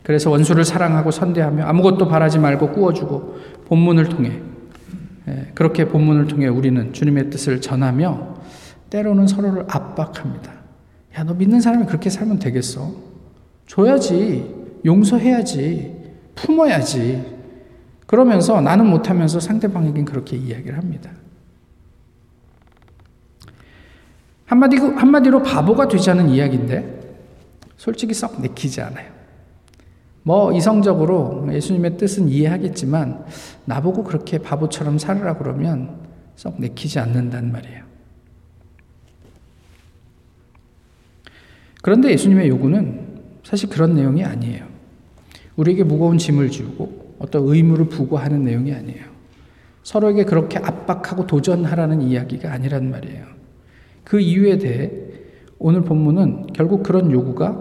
그래서 0.05 0.31
원수를 0.31 0.65
사랑하고 0.65 1.11
선대하며 1.11 1.65
아무것도 1.65 2.07
바라지 2.07 2.39
말고 2.39 2.71
꾸어주고 2.71 3.39
본문을 3.67 4.09
통해 4.09 4.31
예, 4.31 4.48
그렇게 5.55 5.87
본문을 5.87 6.27
통해 6.27 6.47
우리는 6.49 6.93
주님의 6.93 7.31
뜻을 7.31 7.61
전하며 7.61 8.37
때로는 8.91 9.27
서로를 9.27 9.65
압박합니다. 9.69 10.53
야, 11.19 11.25
너 11.25 11.35
믿는 11.35 11.61
사람이 11.61 11.87
그렇게 11.87 12.11
살면 12.11 12.39
되겠어? 12.39 12.93
줘야지. 13.67 14.55
용서해야지. 14.85 15.97
품어야지. 16.35 17.39
그러면서 18.07 18.61
나는 18.61 18.87
못하면서 18.87 19.41
상대방에겐 19.41 20.05
그렇게 20.05 20.37
이야기를 20.37 20.79
합니다. 20.79 21.11
한마디, 24.47 24.77
한마디로 24.77 25.43
바보가 25.43 25.89
되자는 25.89 26.31
이야기인데, 26.31 27.17
솔직히 27.77 28.15
썩 28.15 28.41
내키지 28.41 28.81
않아요. 28.81 29.18
뭐 30.29 30.53
이성적으로 30.53 31.49
예수님의 31.51 31.97
뜻은 31.97 32.29
이해하겠지만 32.29 33.25
나보고 33.65 34.05
그렇게 34.05 34.37
바보처럼 34.37 34.99
살으라 34.99 35.39
그러면 35.39 36.01
썩 36.37 36.61
내키지 36.61 36.99
않는단 36.99 37.51
말이에요. 37.51 37.83
그런데 41.81 42.11
예수님의 42.11 42.51
요구는 42.51 43.23
사실 43.43 43.71
그런 43.71 43.95
내용이 43.95 44.23
아니에요. 44.23 44.67
우리에게 45.57 45.83
무거운 45.85 46.19
짐을 46.19 46.51
지우고 46.51 47.15
어떤 47.21 47.49
의무를 47.49 47.87
부과하는 47.87 48.45
내용이 48.45 48.75
아니에요. 48.75 49.07
서로에게 49.83 50.25
그렇게 50.25 50.59
압박하고 50.59 51.27
도전하라는 51.27 52.03
이야기가 52.03 52.53
아니란 52.53 52.91
말이에요. 52.91 53.25
그 54.05 54.21
이유에 54.21 54.59
대해 54.59 54.93
오늘 55.59 55.81
본문은 55.81 56.49
결국 56.53 56.83
그런 56.83 57.11
요구가 57.11 57.53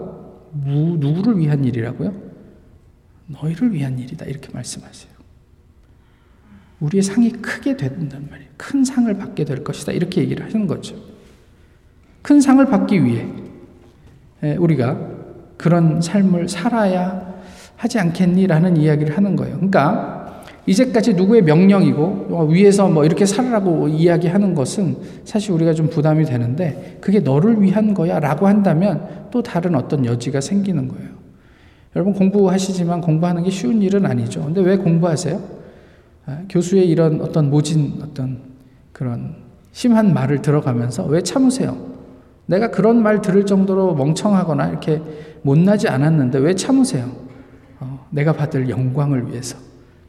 무, 0.52 0.98
누구를 0.98 1.38
위한 1.38 1.64
일이라고요? 1.64 2.27
너희를 3.28 3.72
위한 3.72 3.98
일이다. 3.98 4.26
이렇게 4.26 4.50
말씀하세요. 4.52 5.12
우리의 6.80 7.02
상이 7.02 7.30
크게 7.30 7.76
된단 7.76 8.28
말이에요. 8.30 8.50
큰 8.56 8.84
상을 8.84 9.12
받게 9.16 9.44
될 9.44 9.62
것이다. 9.64 9.92
이렇게 9.92 10.20
얘기를 10.20 10.44
하는 10.44 10.66
거죠. 10.66 10.96
큰 12.22 12.40
상을 12.40 12.64
받기 12.64 13.04
위해 13.04 13.26
우리가 14.58 14.98
그런 15.56 16.00
삶을 16.00 16.48
살아야 16.48 17.34
하지 17.76 17.98
않겠니라는 17.98 18.76
이야기를 18.76 19.16
하는 19.16 19.36
거예요. 19.36 19.56
그러니까 19.56 20.44
이제까지 20.66 21.14
누구의 21.14 21.42
명령이고 21.42 22.48
위에서 22.50 22.88
뭐 22.88 23.04
이렇게 23.04 23.24
살으라고 23.26 23.88
이야기하는 23.88 24.54
것은 24.54 24.98
사실 25.24 25.52
우리가 25.52 25.72
좀 25.72 25.88
부담이 25.88 26.24
되는데 26.24 26.98
그게 27.00 27.20
너를 27.20 27.62
위한 27.62 27.94
거야라고 27.94 28.46
한다면 28.46 29.28
또 29.30 29.42
다른 29.42 29.74
어떤 29.74 30.04
여지가 30.04 30.40
생기는 30.40 30.86
거예요. 30.88 31.17
여러분 31.98 32.12
공부하시지만 32.12 33.00
공부하는 33.00 33.42
게 33.42 33.50
쉬운 33.50 33.82
일은 33.82 34.06
아니죠. 34.06 34.44
근데 34.44 34.60
왜 34.60 34.76
공부하세요? 34.76 35.42
아, 36.26 36.38
교수의 36.48 36.88
이런 36.88 37.20
어떤 37.20 37.50
모진 37.50 37.94
어떤 38.00 38.38
그런 38.92 39.34
심한 39.72 40.14
말을 40.14 40.40
들어가면서 40.40 41.06
왜 41.06 41.22
참으세요? 41.22 41.76
내가 42.46 42.70
그런 42.70 43.02
말 43.02 43.20
들을 43.20 43.44
정도로 43.44 43.96
멍청하거나 43.96 44.68
이렇게 44.68 45.02
못나지 45.42 45.88
않았는데 45.88 46.38
왜 46.38 46.54
참으세요? 46.54 47.10
어, 47.80 48.06
내가 48.10 48.32
받을 48.32 48.68
영광을 48.68 49.32
위해서. 49.32 49.58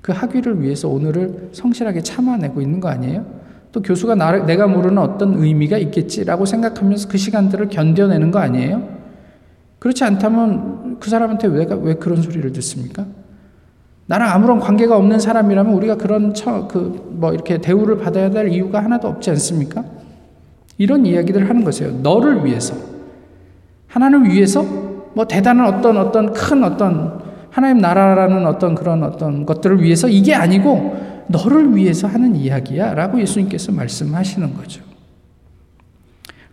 그 0.01 0.12
학위를 0.12 0.62
위해서 0.62 0.88
오늘을 0.88 1.50
성실하게 1.53 2.03
참아내고 2.03 2.62
있는 2.62 2.79
거 2.79 2.89
아니에요? 2.89 3.25
또 3.72 3.81
교수가 3.81 4.13
나, 4.13 4.46
내가 4.46 4.67
모르는 4.67 5.00
어떤 5.00 5.41
의미가 5.41 5.79
있겠지라고 5.79 6.46
생각하면서 6.46 7.10
그 7.10 7.17
시간들을 7.17 7.69
견뎌내는 7.69 8.29
거 8.29 8.38
아니에요? 8.38 8.99
그렇지 9.80 10.04
않다면 10.04 10.98
그 11.00 11.10
사람한테 11.10 11.48
왜, 11.48 11.68
왜 11.82 11.94
그런 11.96 12.22
소리를 12.22 12.52
듣습니까? 12.54 13.06
나랑 14.08 14.30
아무런 14.32 14.60
관계가 14.60 14.98
없는 14.98 15.20
사람이라면 15.20 15.74
우리가 15.74 15.96
그런 15.96 16.34
처, 16.34 16.68
그, 16.68 17.10
뭐 17.12 17.32
이렇게 17.32 17.60
대우를 17.60 17.98
받아야 17.98 18.30
될 18.30 18.50
이유가 18.50 18.84
하나도 18.84 19.08
없지 19.08 19.30
않습니까? 19.32 19.84
이런 20.78 21.06
이야기들을 21.06 21.48
하는 21.50 21.64
것이에요. 21.64 22.00
너를 22.02 22.46
위해서. 22.46 22.76
하나님을 23.88 24.32
위해서 24.32 24.64
뭐 25.14 25.26
대단한 25.26 25.74
어떤 25.74 25.98
어떤 25.98 26.34
큰 26.34 26.64
어떤 26.64 27.22
하나님 27.50 27.80
나라라는 27.80 28.46
어떤 28.46 28.76
그런 28.76 29.04
어떤 29.04 29.46
것들을 29.46 29.82
위해서 29.82 30.08
이게 30.08 30.34
아니고 30.34 31.26
너를 31.28 31.76
위해서 31.76 32.08
하는 32.08 32.36
이야기야 32.36 32.94
라고 32.94 33.20
예수님께서 33.20 33.72
말씀하시는 33.72 34.56
거죠. 34.56 34.82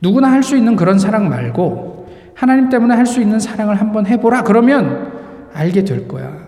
누구나 0.01 0.31
할 0.31 0.43
수 0.43 0.57
있는 0.57 0.77
그런 0.77 0.99
사랑 0.99 1.29
말고 1.29 1.96
하나님 2.37 2.69
때문에 2.69 2.95
할 2.95 3.07
수 3.07 3.21
있는 3.21 3.41
사랑을 3.41 3.81
한번 3.81 4.07
해보라 4.07 4.43
그러면 4.43 5.13
알게 5.53 5.85
될 5.85 6.07
거야. 6.07 6.47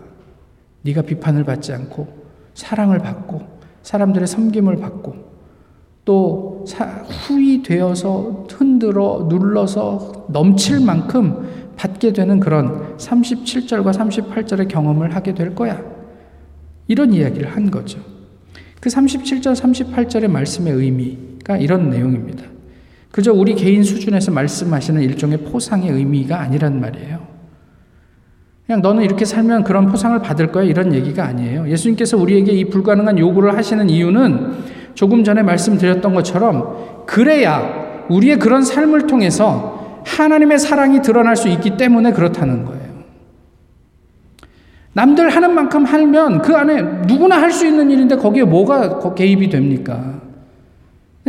네가 0.83 1.02
비판을 1.02 1.45
받지 1.45 1.73
않고 1.73 2.07
사랑을 2.54 2.99
받고 2.99 3.40
사람들의 3.83 4.26
섬김을 4.28 4.76
받고 4.76 5.14
또 6.04 6.64
후이 7.27 7.62
되어서 7.62 8.46
흔들어 8.51 9.27
눌러서 9.29 10.27
넘칠 10.29 10.81
만큼 10.81 11.72
받게 11.77 12.12
되는 12.12 12.38
그런 12.40 12.96
37절과 12.96 13.92
38절의 13.92 14.68
경험을 14.68 15.14
하게 15.14 15.35
될 15.35 15.55
거야. 15.55 15.81
이런 16.87 17.12
이야기를 17.12 17.55
한 17.55 17.70
거죠. 17.70 18.01
그 18.81 18.88
37절, 18.88 19.55
38절의 19.55 20.29
말씀의 20.29 20.72
의미가 20.72 21.59
이런 21.59 21.90
내용입니다. 21.90 22.44
그저 23.11 23.33
우리 23.33 23.55
개인 23.55 23.83
수준에서 23.83 24.31
말씀하시는 24.33 25.01
일종의 25.03 25.38
포상의 25.38 25.90
의미가 25.90 26.40
아니란 26.40 26.81
말이에요. 26.81 27.27
그냥 28.66 28.83
너는 28.83 29.03
이렇게 29.03 29.25
살면 29.25 29.64
그런 29.64 29.87
포상을 29.87 30.21
받을 30.21 30.53
거야 30.53 30.64
이런 30.64 30.92
얘기가 30.92 31.25
아니에요. 31.25 31.68
예수님께서 31.71 32.18
우리에게 32.18 32.53
이 32.53 32.66
불가능한 32.66 33.18
요구를 33.18 33.57
하시는 33.57 33.88
이유는 33.88 34.59
조금 34.94 35.25
전에 35.25 35.42
말씀드렸던 35.42 36.12
것처럼 36.14 37.05
그래야 37.07 38.05
우리의 38.11 38.38
그런 38.38 38.62
삶을 38.62 39.07
통해서 39.07 40.03
하나님의 40.05 40.59
사랑이 40.59 41.01
드러날 41.01 41.37
수 41.37 41.49
있기 41.49 41.77
때문에 41.77 42.12
그렇다는 42.12 42.64
거예요. 42.66 42.88
남들 44.92 45.31
하는 45.31 45.55
만큼 45.55 45.85
하면 45.85 46.42
그 46.42 46.55
안에 46.55 46.83
누구나 47.07 47.40
할 47.40 47.53
수 47.53 47.66
있는 47.66 47.90
일인데 47.90 48.16
거기에 48.16 48.44
뭐가 48.44 49.14
개입이 49.14 49.49
됩니까? 49.49 50.21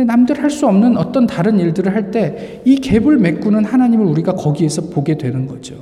남들 0.04 0.42
할 0.42 0.50
수 0.50 0.66
없는 0.66 0.96
어떤 0.96 1.26
다른 1.26 1.58
일들을 1.58 1.94
할 1.94 2.10
때 2.10 2.62
이 2.64 2.80
갭을 2.80 3.18
메꾸는 3.18 3.64
하나님을 3.64 4.04
우리가 4.06 4.32
거기에서 4.34 4.82
보게 4.90 5.16
되는 5.16 5.46
거죠. 5.46 5.74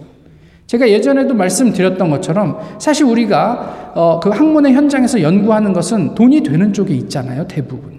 제가 0.67 0.89
예전에도 0.91 1.35
말씀드렸던 1.35 2.11
것처럼 2.11 2.59
사실 2.79 3.07
우리가 3.07 3.93
어, 3.95 4.21
그 4.21 4.29
학문의 4.29 4.75
현장에서 4.75 5.23
연구하는 5.23 5.73
것은 5.73 6.15
돈이 6.15 6.43
되는 6.43 6.73
쪽에 6.73 6.95
있잖아요, 6.95 7.47
대부분. 7.49 7.99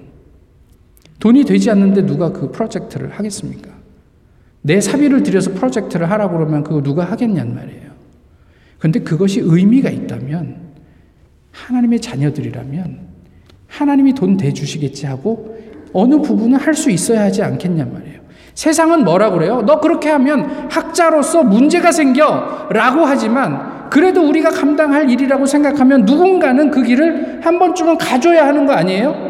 돈이 1.19 1.43
되지 1.43 1.69
않는데 1.71 2.05
누가 2.05 2.31
그 2.31 2.51
프로젝트를 2.51 3.09
하겠습니까? 3.11 3.69
내 4.61 4.79
사비를 4.79 5.23
들여서 5.23 5.51
프로젝트를 5.53 6.09
하라고 6.11 6.37
그러면 6.37 6.63
그거 6.63 6.81
누가 6.81 7.03
하겠냔 7.05 7.55
말이에요. 7.55 7.89
근데 8.77 8.99
그것이 8.99 9.41
의미가 9.43 9.89
있다면 9.89 10.57
하나님의 11.51 11.99
자녀들이라면 12.01 12.99
하나님이 13.67 14.13
돈 14.13 14.37
대주시겠지 14.37 15.05
하고 15.07 15.58
어느 15.93 16.15
부분은 16.21 16.59
할 16.59 16.73
수 16.73 16.89
있어야 16.91 17.23
하지 17.23 17.41
않겠냔 17.43 17.91
말이에요. 17.91 18.19
세상은 18.53 19.03
뭐라 19.03 19.31
그래요? 19.31 19.63
너 19.65 19.79
그렇게 19.79 20.09
하면 20.09 20.67
학자로서 20.69 21.43
문제가 21.43 21.91
생겨 21.91 22.67
라고 22.71 23.05
하지만 23.05 23.89
그래도 23.89 24.21
우리가 24.27 24.49
감당할 24.49 25.09
일이라고 25.09 25.45
생각하면 25.45 26.05
누군가는 26.05 26.69
그 26.69 26.83
길을 26.83 27.39
한 27.41 27.57
번쯤은 27.57 27.97
가줘야 27.97 28.45
하는 28.45 28.65
거 28.65 28.73
아니에요? 28.73 29.29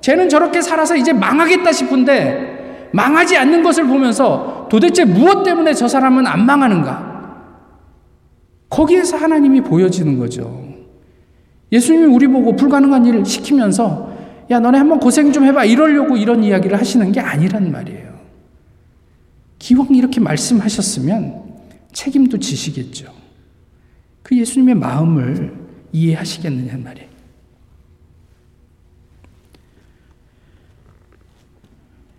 쟤는 0.00 0.28
저렇게 0.28 0.60
살아서 0.60 0.94
이제 0.96 1.12
망하겠다 1.12 1.72
싶은데 1.72 2.88
망하지 2.92 3.36
않는 3.36 3.62
것을 3.62 3.84
보면서 3.86 4.66
도대체 4.70 5.04
무엇 5.04 5.42
때문에 5.42 5.72
저 5.74 5.88
사람은 5.88 6.26
안 6.26 6.44
망하는가? 6.44 7.08
거기에서 8.68 9.16
하나님이 9.16 9.62
보여지는 9.62 10.18
거죠. 10.18 10.64
예수님이 11.72 12.06
우리 12.14 12.26
보고 12.26 12.54
불가능한 12.56 13.04
일을 13.06 13.24
시키면서 13.24 14.10
야, 14.50 14.60
너네 14.60 14.78
한번 14.78 14.98
고생 14.98 15.32
좀 15.32 15.44
해봐. 15.44 15.64
이러려고 15.66 16.16
이런 16.16 16.42
이야기를 16.42 16.78
하시는 16.78 17.12
게 17.12 17.20
아니란 17.20 17.70
말이에요. 17.70 18.18
기왕 19.58 19.88
이렇게 19.94 20.20
말씀하셨으면 20.20 21.44
책임도 21.92 22.38
지시겠죠. 22.38 23.12
그 24.22 24.38
예수님의 24.38 24.74
마음을 24.76 25.54
이해하시겠느냐 25.92 26.78
말이에요. 26.78 27.08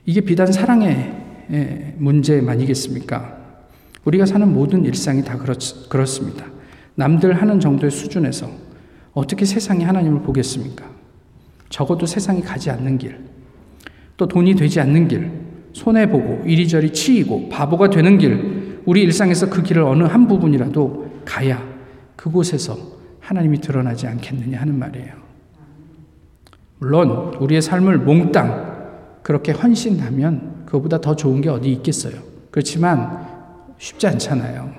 이게 0.06 0.22
비단 0.22 0.52
사랑의 0.52 1.96
문제만이겠습니까? 1.98 3.38
우리가 4.06 4.26
사는 4.26 4.52
모든 4.52 4.86
일상이 4.86 5.24
다 5.24 5.38
그렇, 5.38 5.56
그렇습니다. 5.88 6.46
남들 6.96 7.34
하는 7.34 7.60
정도의 7.60 7.92
수준에서 7.92 8.50
어떻게 9.13 9.46
세상이 9.46 9.84
하나님을 9.84 10.22
보겠습니까? 10.24 10.99
적어도 11.70 12.06
세상이 12.06 12.42
가지 12.42 12.70
않는 12.70 12.98
길, 12.98 13.18
또 14.18 14.28
돈이 14.28 14.56
되지 14.56 14.80
않는 14.82 15.08
길, 15.08 15.32
손해보고 15.74 16.44
이리저리 16.46 16.92
치이고 16.92 17.50
바보가 17.50 17.90
되는 17.90 18.18
길, 18.18 18.82
우리 18.86 19.04
일상에서 19.04 19.50
그 19.50 19.62
길을 19.62 19.84
어느 19.84 20.04
한 20.04 20.28
부분이라도 20.28 21.22
가야 21.26 21.64
그곳에서 22.16 22.78
하나님이 23.20 23.62
드러나지 23.62 24.08
않겠느냐 24.08 24.60
하는 24.60 24.78
말이에요. 24.80 25.14
물론 26.80 27.36
우리의 27.36 27.62
삶을 27.62 28.00
몽땅 28.00 29.20
그렇게 29.22 29.52
헌신하면 29.52 30.64
그보다 30.66 31.00
더 31.02 31.16
좋은 31.16 31.42
게 31.42 31.50
어디 31.50 31.72
있겠어요. 31.74 32.16
그렇지만 32.52 33.28
쉽지 33.78 34.08
않잖아요. 34.08 34.74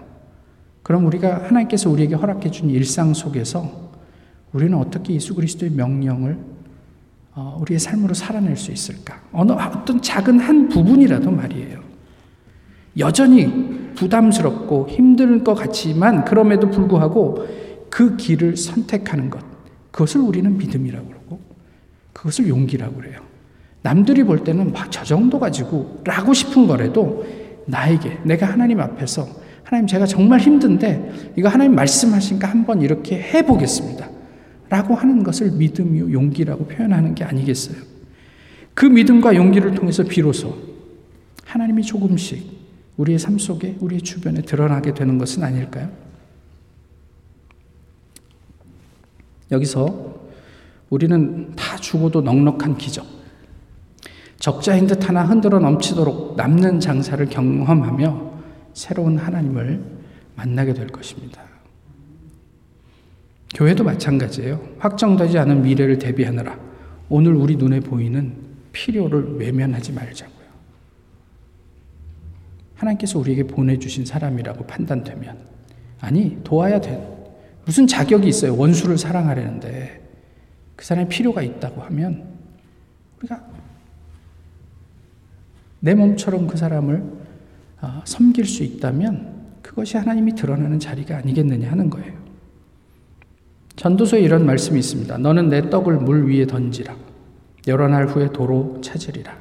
그럼 0.83 1.07
우리가 1.07 1.45
하나님께서 1.45 1.89
우리에게 1.91 2.15
허락해 2.15 2.51
준 2.51 2.71
일상 2.71 3.15
속에서 3.15 3.91
우리는 4.53 4.77
어떻게 4.77 5.15
예수 5.15 5.35
그리스도의 5.35 5.73
명령을 5.73 6.33
어, 6.33 6.60
우리의 7.37 7.79
삶으로 7.79 8.15
살아낼 8.15 8.57
수 8.57 8.73
있을까? 8.73 9.21
어느 9.33 9.53
어떤 9.53 10.03
작은 10.03 10.41
한 10.41 10.69
부분이라도 10.69 11.31
말이에요. 11.31 11.81
여전히 12.99 13.93
부담스럽고 13.95 14.89
힘들 14.89 15.45
것 15.45 15.55
같지만 15.55 16.25
그럼에도 16.25 16.71
불구하고 16.71 17.47
그 17.89 18.17
길을 18.17 18.57
선택하는 18.57 19.31
것. 19.31 19.41
그것을 19.91 20.21
우리는 20.21 20.57
믿음이라고 20.57 21.07
그러고 21.07 21.41
그것을 22.13 22.49
용기라고 22.49 22.97
그래요. 22.97 23.21
남들이 23.83 24.25
볼 24.25 24.45
때는 24.45 24.73
막 24.73 24.91
저 24.91 25.05
정도 25.05 25.39
가지고 25.39 26.03
라고 26.05 26.35
싶은 26.35 26.67
거라도 26.67 27.25
나에게 27.67 28.19
내가 28.25 28.47
하나님 28.47 28.81
앞에서 28.81 29.27
하나님 29.63 29.87
제가 29.87 30.05
정말 30.05 30.41
힘든데 30.41 31.33
이거 31.37 31.49
하나님 31.49 31.75
말씀하신가 31.77 32.49
한번 32.49 32.83
이렇게 32.83 33.21
해보겠습니다. 33.21 34.10
라고 34.71 34.95
하는 34.95 35.23
것을 35.23 35.51
믿음이요 35.51 36.13
용기라고 36.13 36.67
표현하는 36.67 37.15
게 37.15 37.25
아니겠어요. 37.25 37.77
그 38.73 38.87
믿음과 38.87 39.35
용기를 39.35 39.75
통해서 39.75 40.05
비로소 40.05 40.57
하나님이 41.45 41.83
조금씩 41.83 42.61
우리의 42.97 43.19
삶 43.19 43.37
속에 43.37 43.77
우리의 43.81 44.03
주변에 44.03 44.43
드러나게 44.43 44.95
되는 44.95 45.19
것은 45.19 45.43
아닐까요? 45.43 45.91
여기서 49.51 50.21
우리는 50.89 51.55
다 51.57 51.77
죽어도 51.77 52.21
넉넉한 52.21 52.79
기적, 52.79 53.05
적자인 54.39 54.87
듯 54.87 55.09
하나 55.09 55.25
흔들어 55.25 55.59
넘치도록 55.59 56.37
남는 56.37 56.79
장사를 56.79 57.27
경험하며 57.27 58.33
새로운 58.75 59.19
하나님을 59.19 59.83
만나게 60.37 60.75
될 60.75 60.87
것입니다. 60.87 61.50
교회도 63.55 63.85
마찬가지예요. 63.85 64.77
확정되지 64.79 65.39
않은 65.39 65.63
미래를 65.63 65.99
대비하느라 65.99 66.59
오늘 67.09 67.35
우리 67.35 67.57
눈에 67.57 67.81
보이는 67.81 68.35
필요를 68.73 69.37
외면하지 69.37 69.93
말자고요. 69.93 70.41
하나님께서 72.77 73.19
우리에게 73.19 73.45
보내주신 73.45 74.07
사람이라고 74.07 74.67
판단되면 74.67 75.37
아니 76.01 76.39
도와야 76.45 76.81
돼. 76.81 77.07
무슨 77.65 77.87
자격이 77.87 78.27
있어요. 78.29 78.57
원수를 78.57 78.97
사랑하려는데 78.97 80.01
그 80.77 80.85
사람이 80.85 81.09
필요가 81.09 81.43
있다고 81.43 81.83
하면 81.83 82.25
우리가 83.19 83.45
내 85.81 85.95
몸처럼 85.95 86.47
그 86.47 86.57
사람을 86.57 87.21
어, 87.83 88.03
섬길 88.05 88.45
수 88.45 88.63
있다면 88.63 89.41
그것이 89.63 89.97
하나님이 89.97 90.35
드러나는 90.35 90.79
자리가 90.79 91.17
아니겠느냐 91.19 91.71
하는 91.71 91.91
거예요. 91.91 92.20
전도서에 93.77 94.21
이런 94.21 94.47
말씀이 94.47 94.79
있습니다. 94.79 95.19
너는 95.19 95.49
내 95.49 95.71
떡을 95.71 95.99
물 95.99 96.29
위에 96.29 96.47
던지라. 96.47 96.95
여러 97.69 97.89
날 97.89 98.07
후에 98.07 98.29
도로 98.33 98.81
찾으리라. 98.81 99.37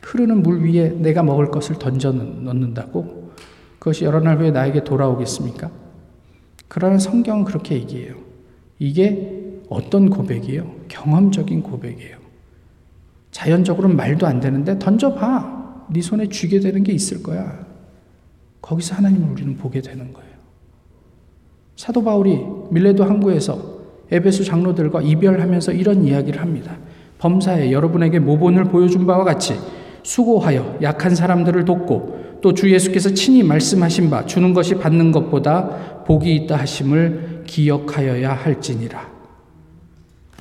흐르는 0.00 0.42
물 0.42 0.64
위에 0.64 0.90
내가 0.90 1.22
먹을 1.22 1.50
것을 1.50 1.78
던져 1.78 2.12
넣는다고 2.12 3.32
그것이 3.78 4.04
여러 4.04 4.20
날 4.20 4.38
후에 4.38 4.50
나에게 4.50 4.84
돌아오겠습니까? 4.84 5.70
그러나 6.68 6.98
성경은 6.98 7.44
그렇게 7.44 7.74
얘기해요. 7.76 8.14
이게 8.78 9.60
어떤 9.68 10.10
고백이에요? 10.10 10.70
경험적인 10.88 11.62
고백이에요. 11.62 12.18
자연적으로는 13.30 13.96
말도 13.96 14.26
안 14.26 14.40
되는데 14.40 14.78
던져봐. 14.78 15.86
네 15.90 16.00
손에 16.00 16.28
쥐게 16.28 16.60
되는 16.60 16.82
게 16.84 16.92
있을 16.92 17.22
거야. 17.22 17.66
거기서 18.60 18.94
하나님을 18.96 19.30
우리는 19.30 19.56
보게 19.56 19.80
되는 19.80 20.12
거예요. 20.12 20.31
사도 21.82 22.04
바울이 22.04 22.38
밀레도 22.70 23.02
항구에서 23.02 23.58
에베소 24.12 24.44
장로들과 24.44 25.02
이별하면서 25.02 25.72
이런 25.72 26.04
이야기를 26.04 26.40
합니다. 26.40 26.76
범사에 27.18 27.72
여러분에게 27.72 28.20
모본을 28.20 28.66
보여준 28.66 29.04
바와 29.04 29.24
같이 29.24 29.58
수고하여 30.04 30.78
약한 30.82 31.12
사람들을 31.16 31.64
돕고 31.64 32.38
또 32.40 32.52
주 32.54 32.72
예수께서 32.72 33.12
친히 33.14 33.42
말씀하신 33.42 34.10
바 34.10 34.24
주는 34.26 34.54
것이 34.54 34.76
받는 34.76 35.10
것보다 35.10 36.04
복이 36.04 36.32
있다 36.36 36.54
하심을 36.54 37.42
기억하여야 37.48 38.32
할지니라. 38.32 39.10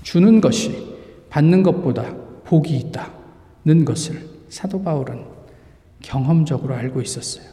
주는 0.03 0.41
것이 0.41 0.95
받는 1.31 1.63
것보다 1.63 2.05
복이 2.43 2.77
있다는 2.77 3.83
것을 3.83 4.21
사도 4.49 4.83
바울은 4.83 5.23
경험적으로 6.03 6.75
알고 6.75 7.01
있었어요. 7.01 7.45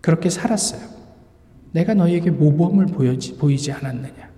그렇게 0.00 0.30
살았어요. 0.30 0.99
내가 1.72 1.94
너희에게 1.94 2.30
모범을 2.30 2.86
보여지, 2.86 3.36
보이지 3.36 3.72
않았느냐. 3.72 4.30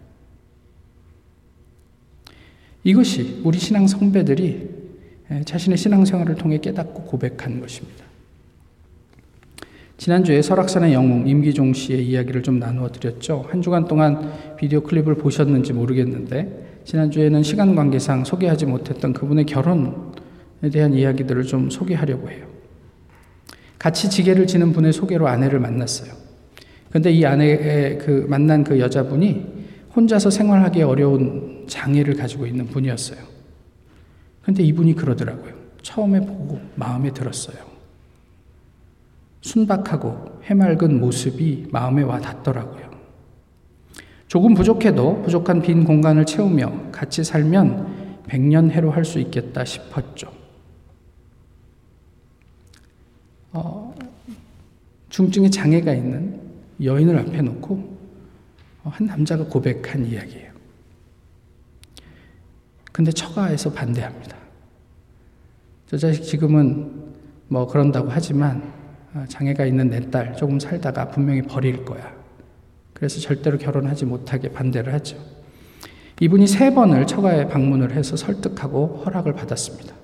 이것이 2.85 3.40
우리 3.45 3.59
신앙 3.59 3.87
성배들이 3.87 4.71
자신의 5.45 5.79
신앙생활을 5.79 6.35
통해 6.35 6.59
깨닫고 6.59 7.05
고백한 7.05 7.61
것입니다. 7.61 8.05
지난주에 9.97 10.42
설악산의 10.42 10.92
영웅 10.92 11.29
임기종 11.29 11.75
씨의 11.75 12.05
이야기를 12.09 12.42
좀 12.42 12.59
나누어 12.59 12.90
드렸죠. 12.90 13.47
한 13.49 13.62
주간 13.62 13.87
동안 13.87 14.33
비디오 14.57 14.81
클립을 14.81 15.14
보셨는지 15.14 15.73
모르겠는데 15.73 16.81
지난주에는 16.85 17.45
시간 17.45 17.77
관계상 17.77 18.25
소개하지 18.25 18.66
못했던 18.66 19.12
그분의 19.12 19.47
결혼에 19.47 19.92
대한 20.73 20.92
이야기들을 20.92 21.45
좀 21.45 21.71
소개하려고 21.71 22.29
해요. 22.31 22.47
같이 23.79 24.11
지게를 24.11 24.49
지는 24.49 24.73
분의 24.73 24.92
소개로 24.92 25.29
아내를 25.29 25.61
만났어요. 25.61 26.21
근데 26.92 27.11
이 27.11 27.24
아내의 27.24 27.98
그 27.98 28.26
만난 28.28 28.62
그 28.62 28.78
여자분이 28.78 29.46
혼자서 29.96 30.28
생활하기 30.28 30.83
어려운 30.83 31.64
장애를 31.66 32.14
가지고 32.14 32.46
있는 32.46 32.66
분이었어요. 32.66 33.18
근데 34.42 34.62
이분이 34.62 34.94
그러더라고요. 34.94 35.55
처음에 35.81 36.20
보고 36.20 36.61
마음에 36.74 37.11
들었어요. 37.11 37.57
순박하고 39.40 40.42
해맑은 40.44 41.00
모습이 41.00 41.68
마음에 41.70 42.02
와 42.02 42.20
닿더라고요. 42.20 42.92
조금 44.28 44.55
부족해도 44.55 45.22
부족한 45.22 45.62
빈 45.62 45.85
공간을 45.85 46.26
채우며 46.26 46.90
같이 46.92 47.24
살면 47.24 48.22
백년해로 48.26 48.90
할 48.90 49.05
수 49.05 49.18
있겠다 49.18 49.64
싶었죠. 49.64 50.31
어, 53.52 53.94
중증의 55.11 55.50
장애가 55.50 55.92
있는 55.92 56.41
여인을 56.85 57.18
앞에 57.18 57.42
놓고 57.42 57.99
한 58.85 59.07
남자가 59.07 59.45
고백한 59.45 60.05
이야기예요. 60.07 60.53
근데 62.90 63.11
처가에서 63.11 63.73
반대합니다. 63.73 64.37
저 65.87 65.97
자식 65.97 66.23
지금은 66.25 67.12
뭐 67.49 67.66
그런다고 67.66 68.09
하지만 68.11 68.73
어, 69.14 69.25
장애가 69.29 69.66
있는 69.66 69.90
내 69.90 70.01
딸 70.11 70.37
조금 70.37 70.59
살다가 70.59 71.09
분명히 71.09 71.42
버릴 71.42 71.85
거야. 71.85 72.14
그래서 72.95 73.21
절대로 73.21 73.59
결혼하지 73.59 74.05
못하게 74.07 74.49
반대를 74.51 74.92
하죠. 74.95 75.16
이분이 76.21 76.47
세 76.47 76.73
번을 76.73 77.07
처가에 77.07 77.49
방문을 77.49 77.92
해서 77.92 78.16
설득하고 78.16 79.03
허락을 79.05 79.35
받았습니다. 79.35 79.95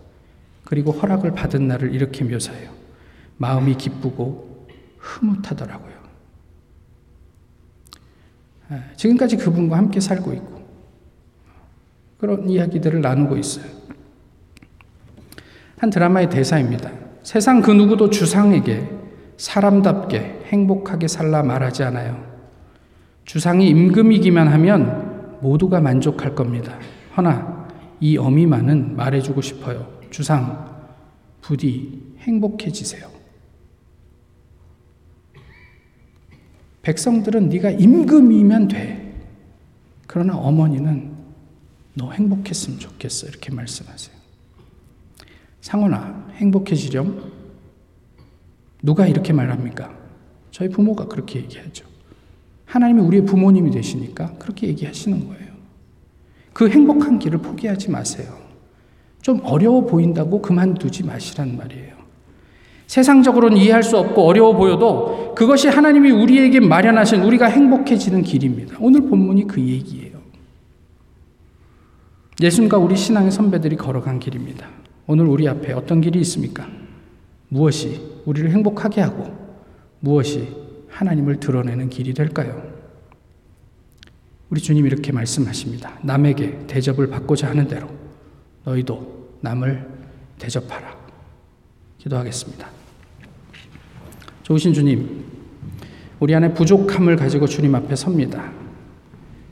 그리고 0.64 0.92
허락을 0.92 1.32
받은 1.32 1.68
날을 1.68 1.94
이렇게 1.94 2.24
묘사해요. 2.24 2.70
마음이 3.36 3.76
기쁘고 3.76 4.66
흐뭇하더라고요. 4.98 5.97
아, 8.70 8.82
지금까지 8.96 9.36
그분과 9.36 9.76
함께 9.76 10.00
살고 10.00 10.32
있고 10.34 10.58
그런 12.18 12.48
이야기들을 12.48 13.00
나누고 13.00 13.36
있어요. 13.36 13.64
한 15.78 15.90
드라마의 15.90 16.28
대사입니다. 16.28 16.90
세상 17.22 17.62
그 17.62 17.70
누구도 17.70 18.10
주상에게 18.10 18.88
사람답게 19.36 20.44
행복하게 20.46 21.06
살라 21.08 21.42
말하지 21.44 21.84
않아요. 21.84 22.26
주상이 23.24 23.68
임금이기만 23.68 24.48
하면 24.48 25.38
모두가 25.40 25.80
만족할 25.80 26.34
겁니다. 26.34 26.78
허나 27.16 27.68
이 28.00 28.16
어미만은 28.16 28.96
말해주고 28.96 29.40
싶어요. 29.40 29.86
주상, 30.10 30.66
부디 31.40 32.14
행복해지세요. 32.20 33.17
백성들은 36.88 37.50
네가 37.50 37.68
임금이면 37.72 38.68
돼. 38.68 39.14
그러나 40.06 40.38
어머니는 40.38 41.12
너 41.92 42.10
행복했으면 42.12 42.78
좋겠어. 42.78 43.26
이렇게 43.26 43.52
말씀하세요. 43.52 44.16
상원아, 45.60 46.28
행복해지렴? 46.36 47.30
누가 48.82 49.06
이렇게 49.06 49.34
말합니까? 49.34 49.94
저희 50.50 50.70
부모가 50.70 51.08
그렇게 51.08 51.40
얘기하죠. 51.40 51.84
하나님이 52.64 53.02
우리의 53.02 53.26
부모님이 53.26 53.70
되시니까 53.70 54.36
그렇게 54.38 54.66
얘기하시는 54.68 55.28
거예요. 55.28 55.52
그 56.54 56.70
행복한 56.70 57.18
길을 57.18 57.40
포기하지 57.42 57.90
마세요. 57.90 58.34
좀 59.20 59.40
어려워 59.44 59.84
보인다고 59.84 60.40
그만두지 60.40 61.02
마시란 61.02 61.54
말이에요. 61.54 61.97
세상적으로는 62.88 63.58
이해할 63.58 63.82
수 63.82 63.98
없고 63.98 64.22
어려워 64.26 64.54
보여도 64.54 65.34
그것이 65.36 65.68
하나님이 65.68 66.10
우리에게 66.10 66.58
마련하신 66.58 67.22
우리가 67.22 67.46
행복해지는 67.46 68.22
길입니다. 68.22 68.78
오늘 68.80 69.02
본문이 69.02 69.46
그 69.46 69.60
얘기예요. 69.60 70.18
예수님과 72.40 72.78
우리 72.78 72.96
신앙의 72.96 73.30
선배들이 73.30 73.76
걸어간 73.76 74.18
길입니다. 74.18 74.66
오늘 75.06 75.26
우리 75.26 75.46
앞에 75.46 75.72
어떤 75.74 76.00
길이 76.00 76.18
있습니까? 76.20 76.66
무엇이 77.48 78.00
우리를 78.24 78.50
행복하게 78.50 79.02
하고 79.02 79.36
무엇이 80.00 80.48
하나님을 80.88 81.40
드러내는 81.40 81.90
길이 81.90 82.14
될까요? 82.14 82.62
우리 84.48 84.62
주님 84.62 84.86
이렇게 84.86 85.12
말씀하십니다. 85.12 85.98
남에게 86.02 86.66
대접을 86.66 87.08
받고자 87.08 87.48
하는 87.50 87.68
대로 87.68 87.88
너희도 88.64 89.28
남을 89.42 89.86
대접하라. 90.38 90.96
기도하겠습니다. 91.98 92.77
좋으신 94.48 94.72
주님, 94.72 95.24
우리 96.20 96.34
안에 96.34 96.54
부족함을 96.54 97.16
가지고 97.16 97.46
주님 97.46 97.74
앞에 97.74 97.94
섭니다. 97.94 98.50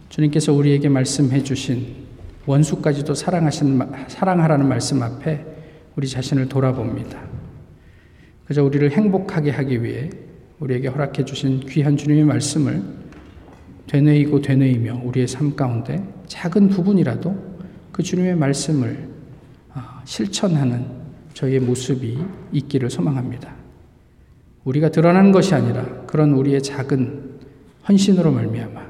주님께서 0.09 0.54
우리에게 0.54 0.88
말씀해 0.88 1.42
주신 1.42 2.06
원수까지도 2.46 3.12
사랑하신, 3.12 3.78
사랑하라는 4.09 4.66
말씀 4.66 5.02
앞에 5.02 5.44
우리 5.96 6.09
자신을 6.09 6.48
돌아봅니다. 6.48 7.20
그저 8.46 8.64
우리를 8.64 8.90
행복하게 8.90 9.50
하기 9.50 9.82
위해 9.82 10.09
우리에게 10.61 10.88
허락해 10.88 11.26
주신 11.26 11.61
귀한 11.61 11.98
주님의 11.98 12.24
말씀을 12.24 12.82
되뇌이고 13.88 14.40
되뇌이며 14.40 15.02
우리의 15.04 15.28
삶 15.28 15.54
가운데 15.54 16.02
작은 16.26 16.68
부분이라도 16.68 17.37
그 17.92 18.02
주님의 18.02 18.37
말씀을 18.37 19.11
아, 19.74 20.00
실천하는 20.06 20.87
저희의 21.35 21.61
모습이 21.61 22.16
있기를 22.52 22.88
소망합니다. 22.88 23.65
우리가 24.66 24.90
드러나는 24.90 25.31
것이 25.31 25.55
아니라 25.55 25.85
그런 26.07 26.33
우리의 26.33 26.61
작은 26.62 27.38
헌신으로 27.88 28.33
말미암아 28.33 28.85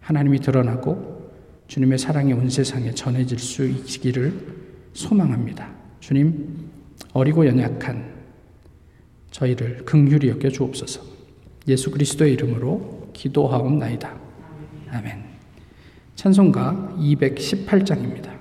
하나님이 0.00 0.40
드러나고 0.40 1.30
주님의 1.68 1.98
사랑이 1.98 2.32
온 2.32 2.50
세상에 2.50 2.90
전해질 2.90 3.38
수 3.38 3.64
있기를 3.64 4.34
소망합니다. 4.92 5.70
주님 6.00 6.70
어리고 7.12 7.46
연약한 7.46 8.12
저희를 9.30 9.84
긍휼히 9.84 10.28
여겨 10.28 10.50
주옵소서. 10.50 11.02
예수 11.68 11.90
그리스도의 11.92 12.32
이름으로 12.32 13.10
기도하옵나이다. 13.12 14.12
아멘. 14.90 15.22
찬송가 16.16 16.96
218장입니다. 16.98 18.31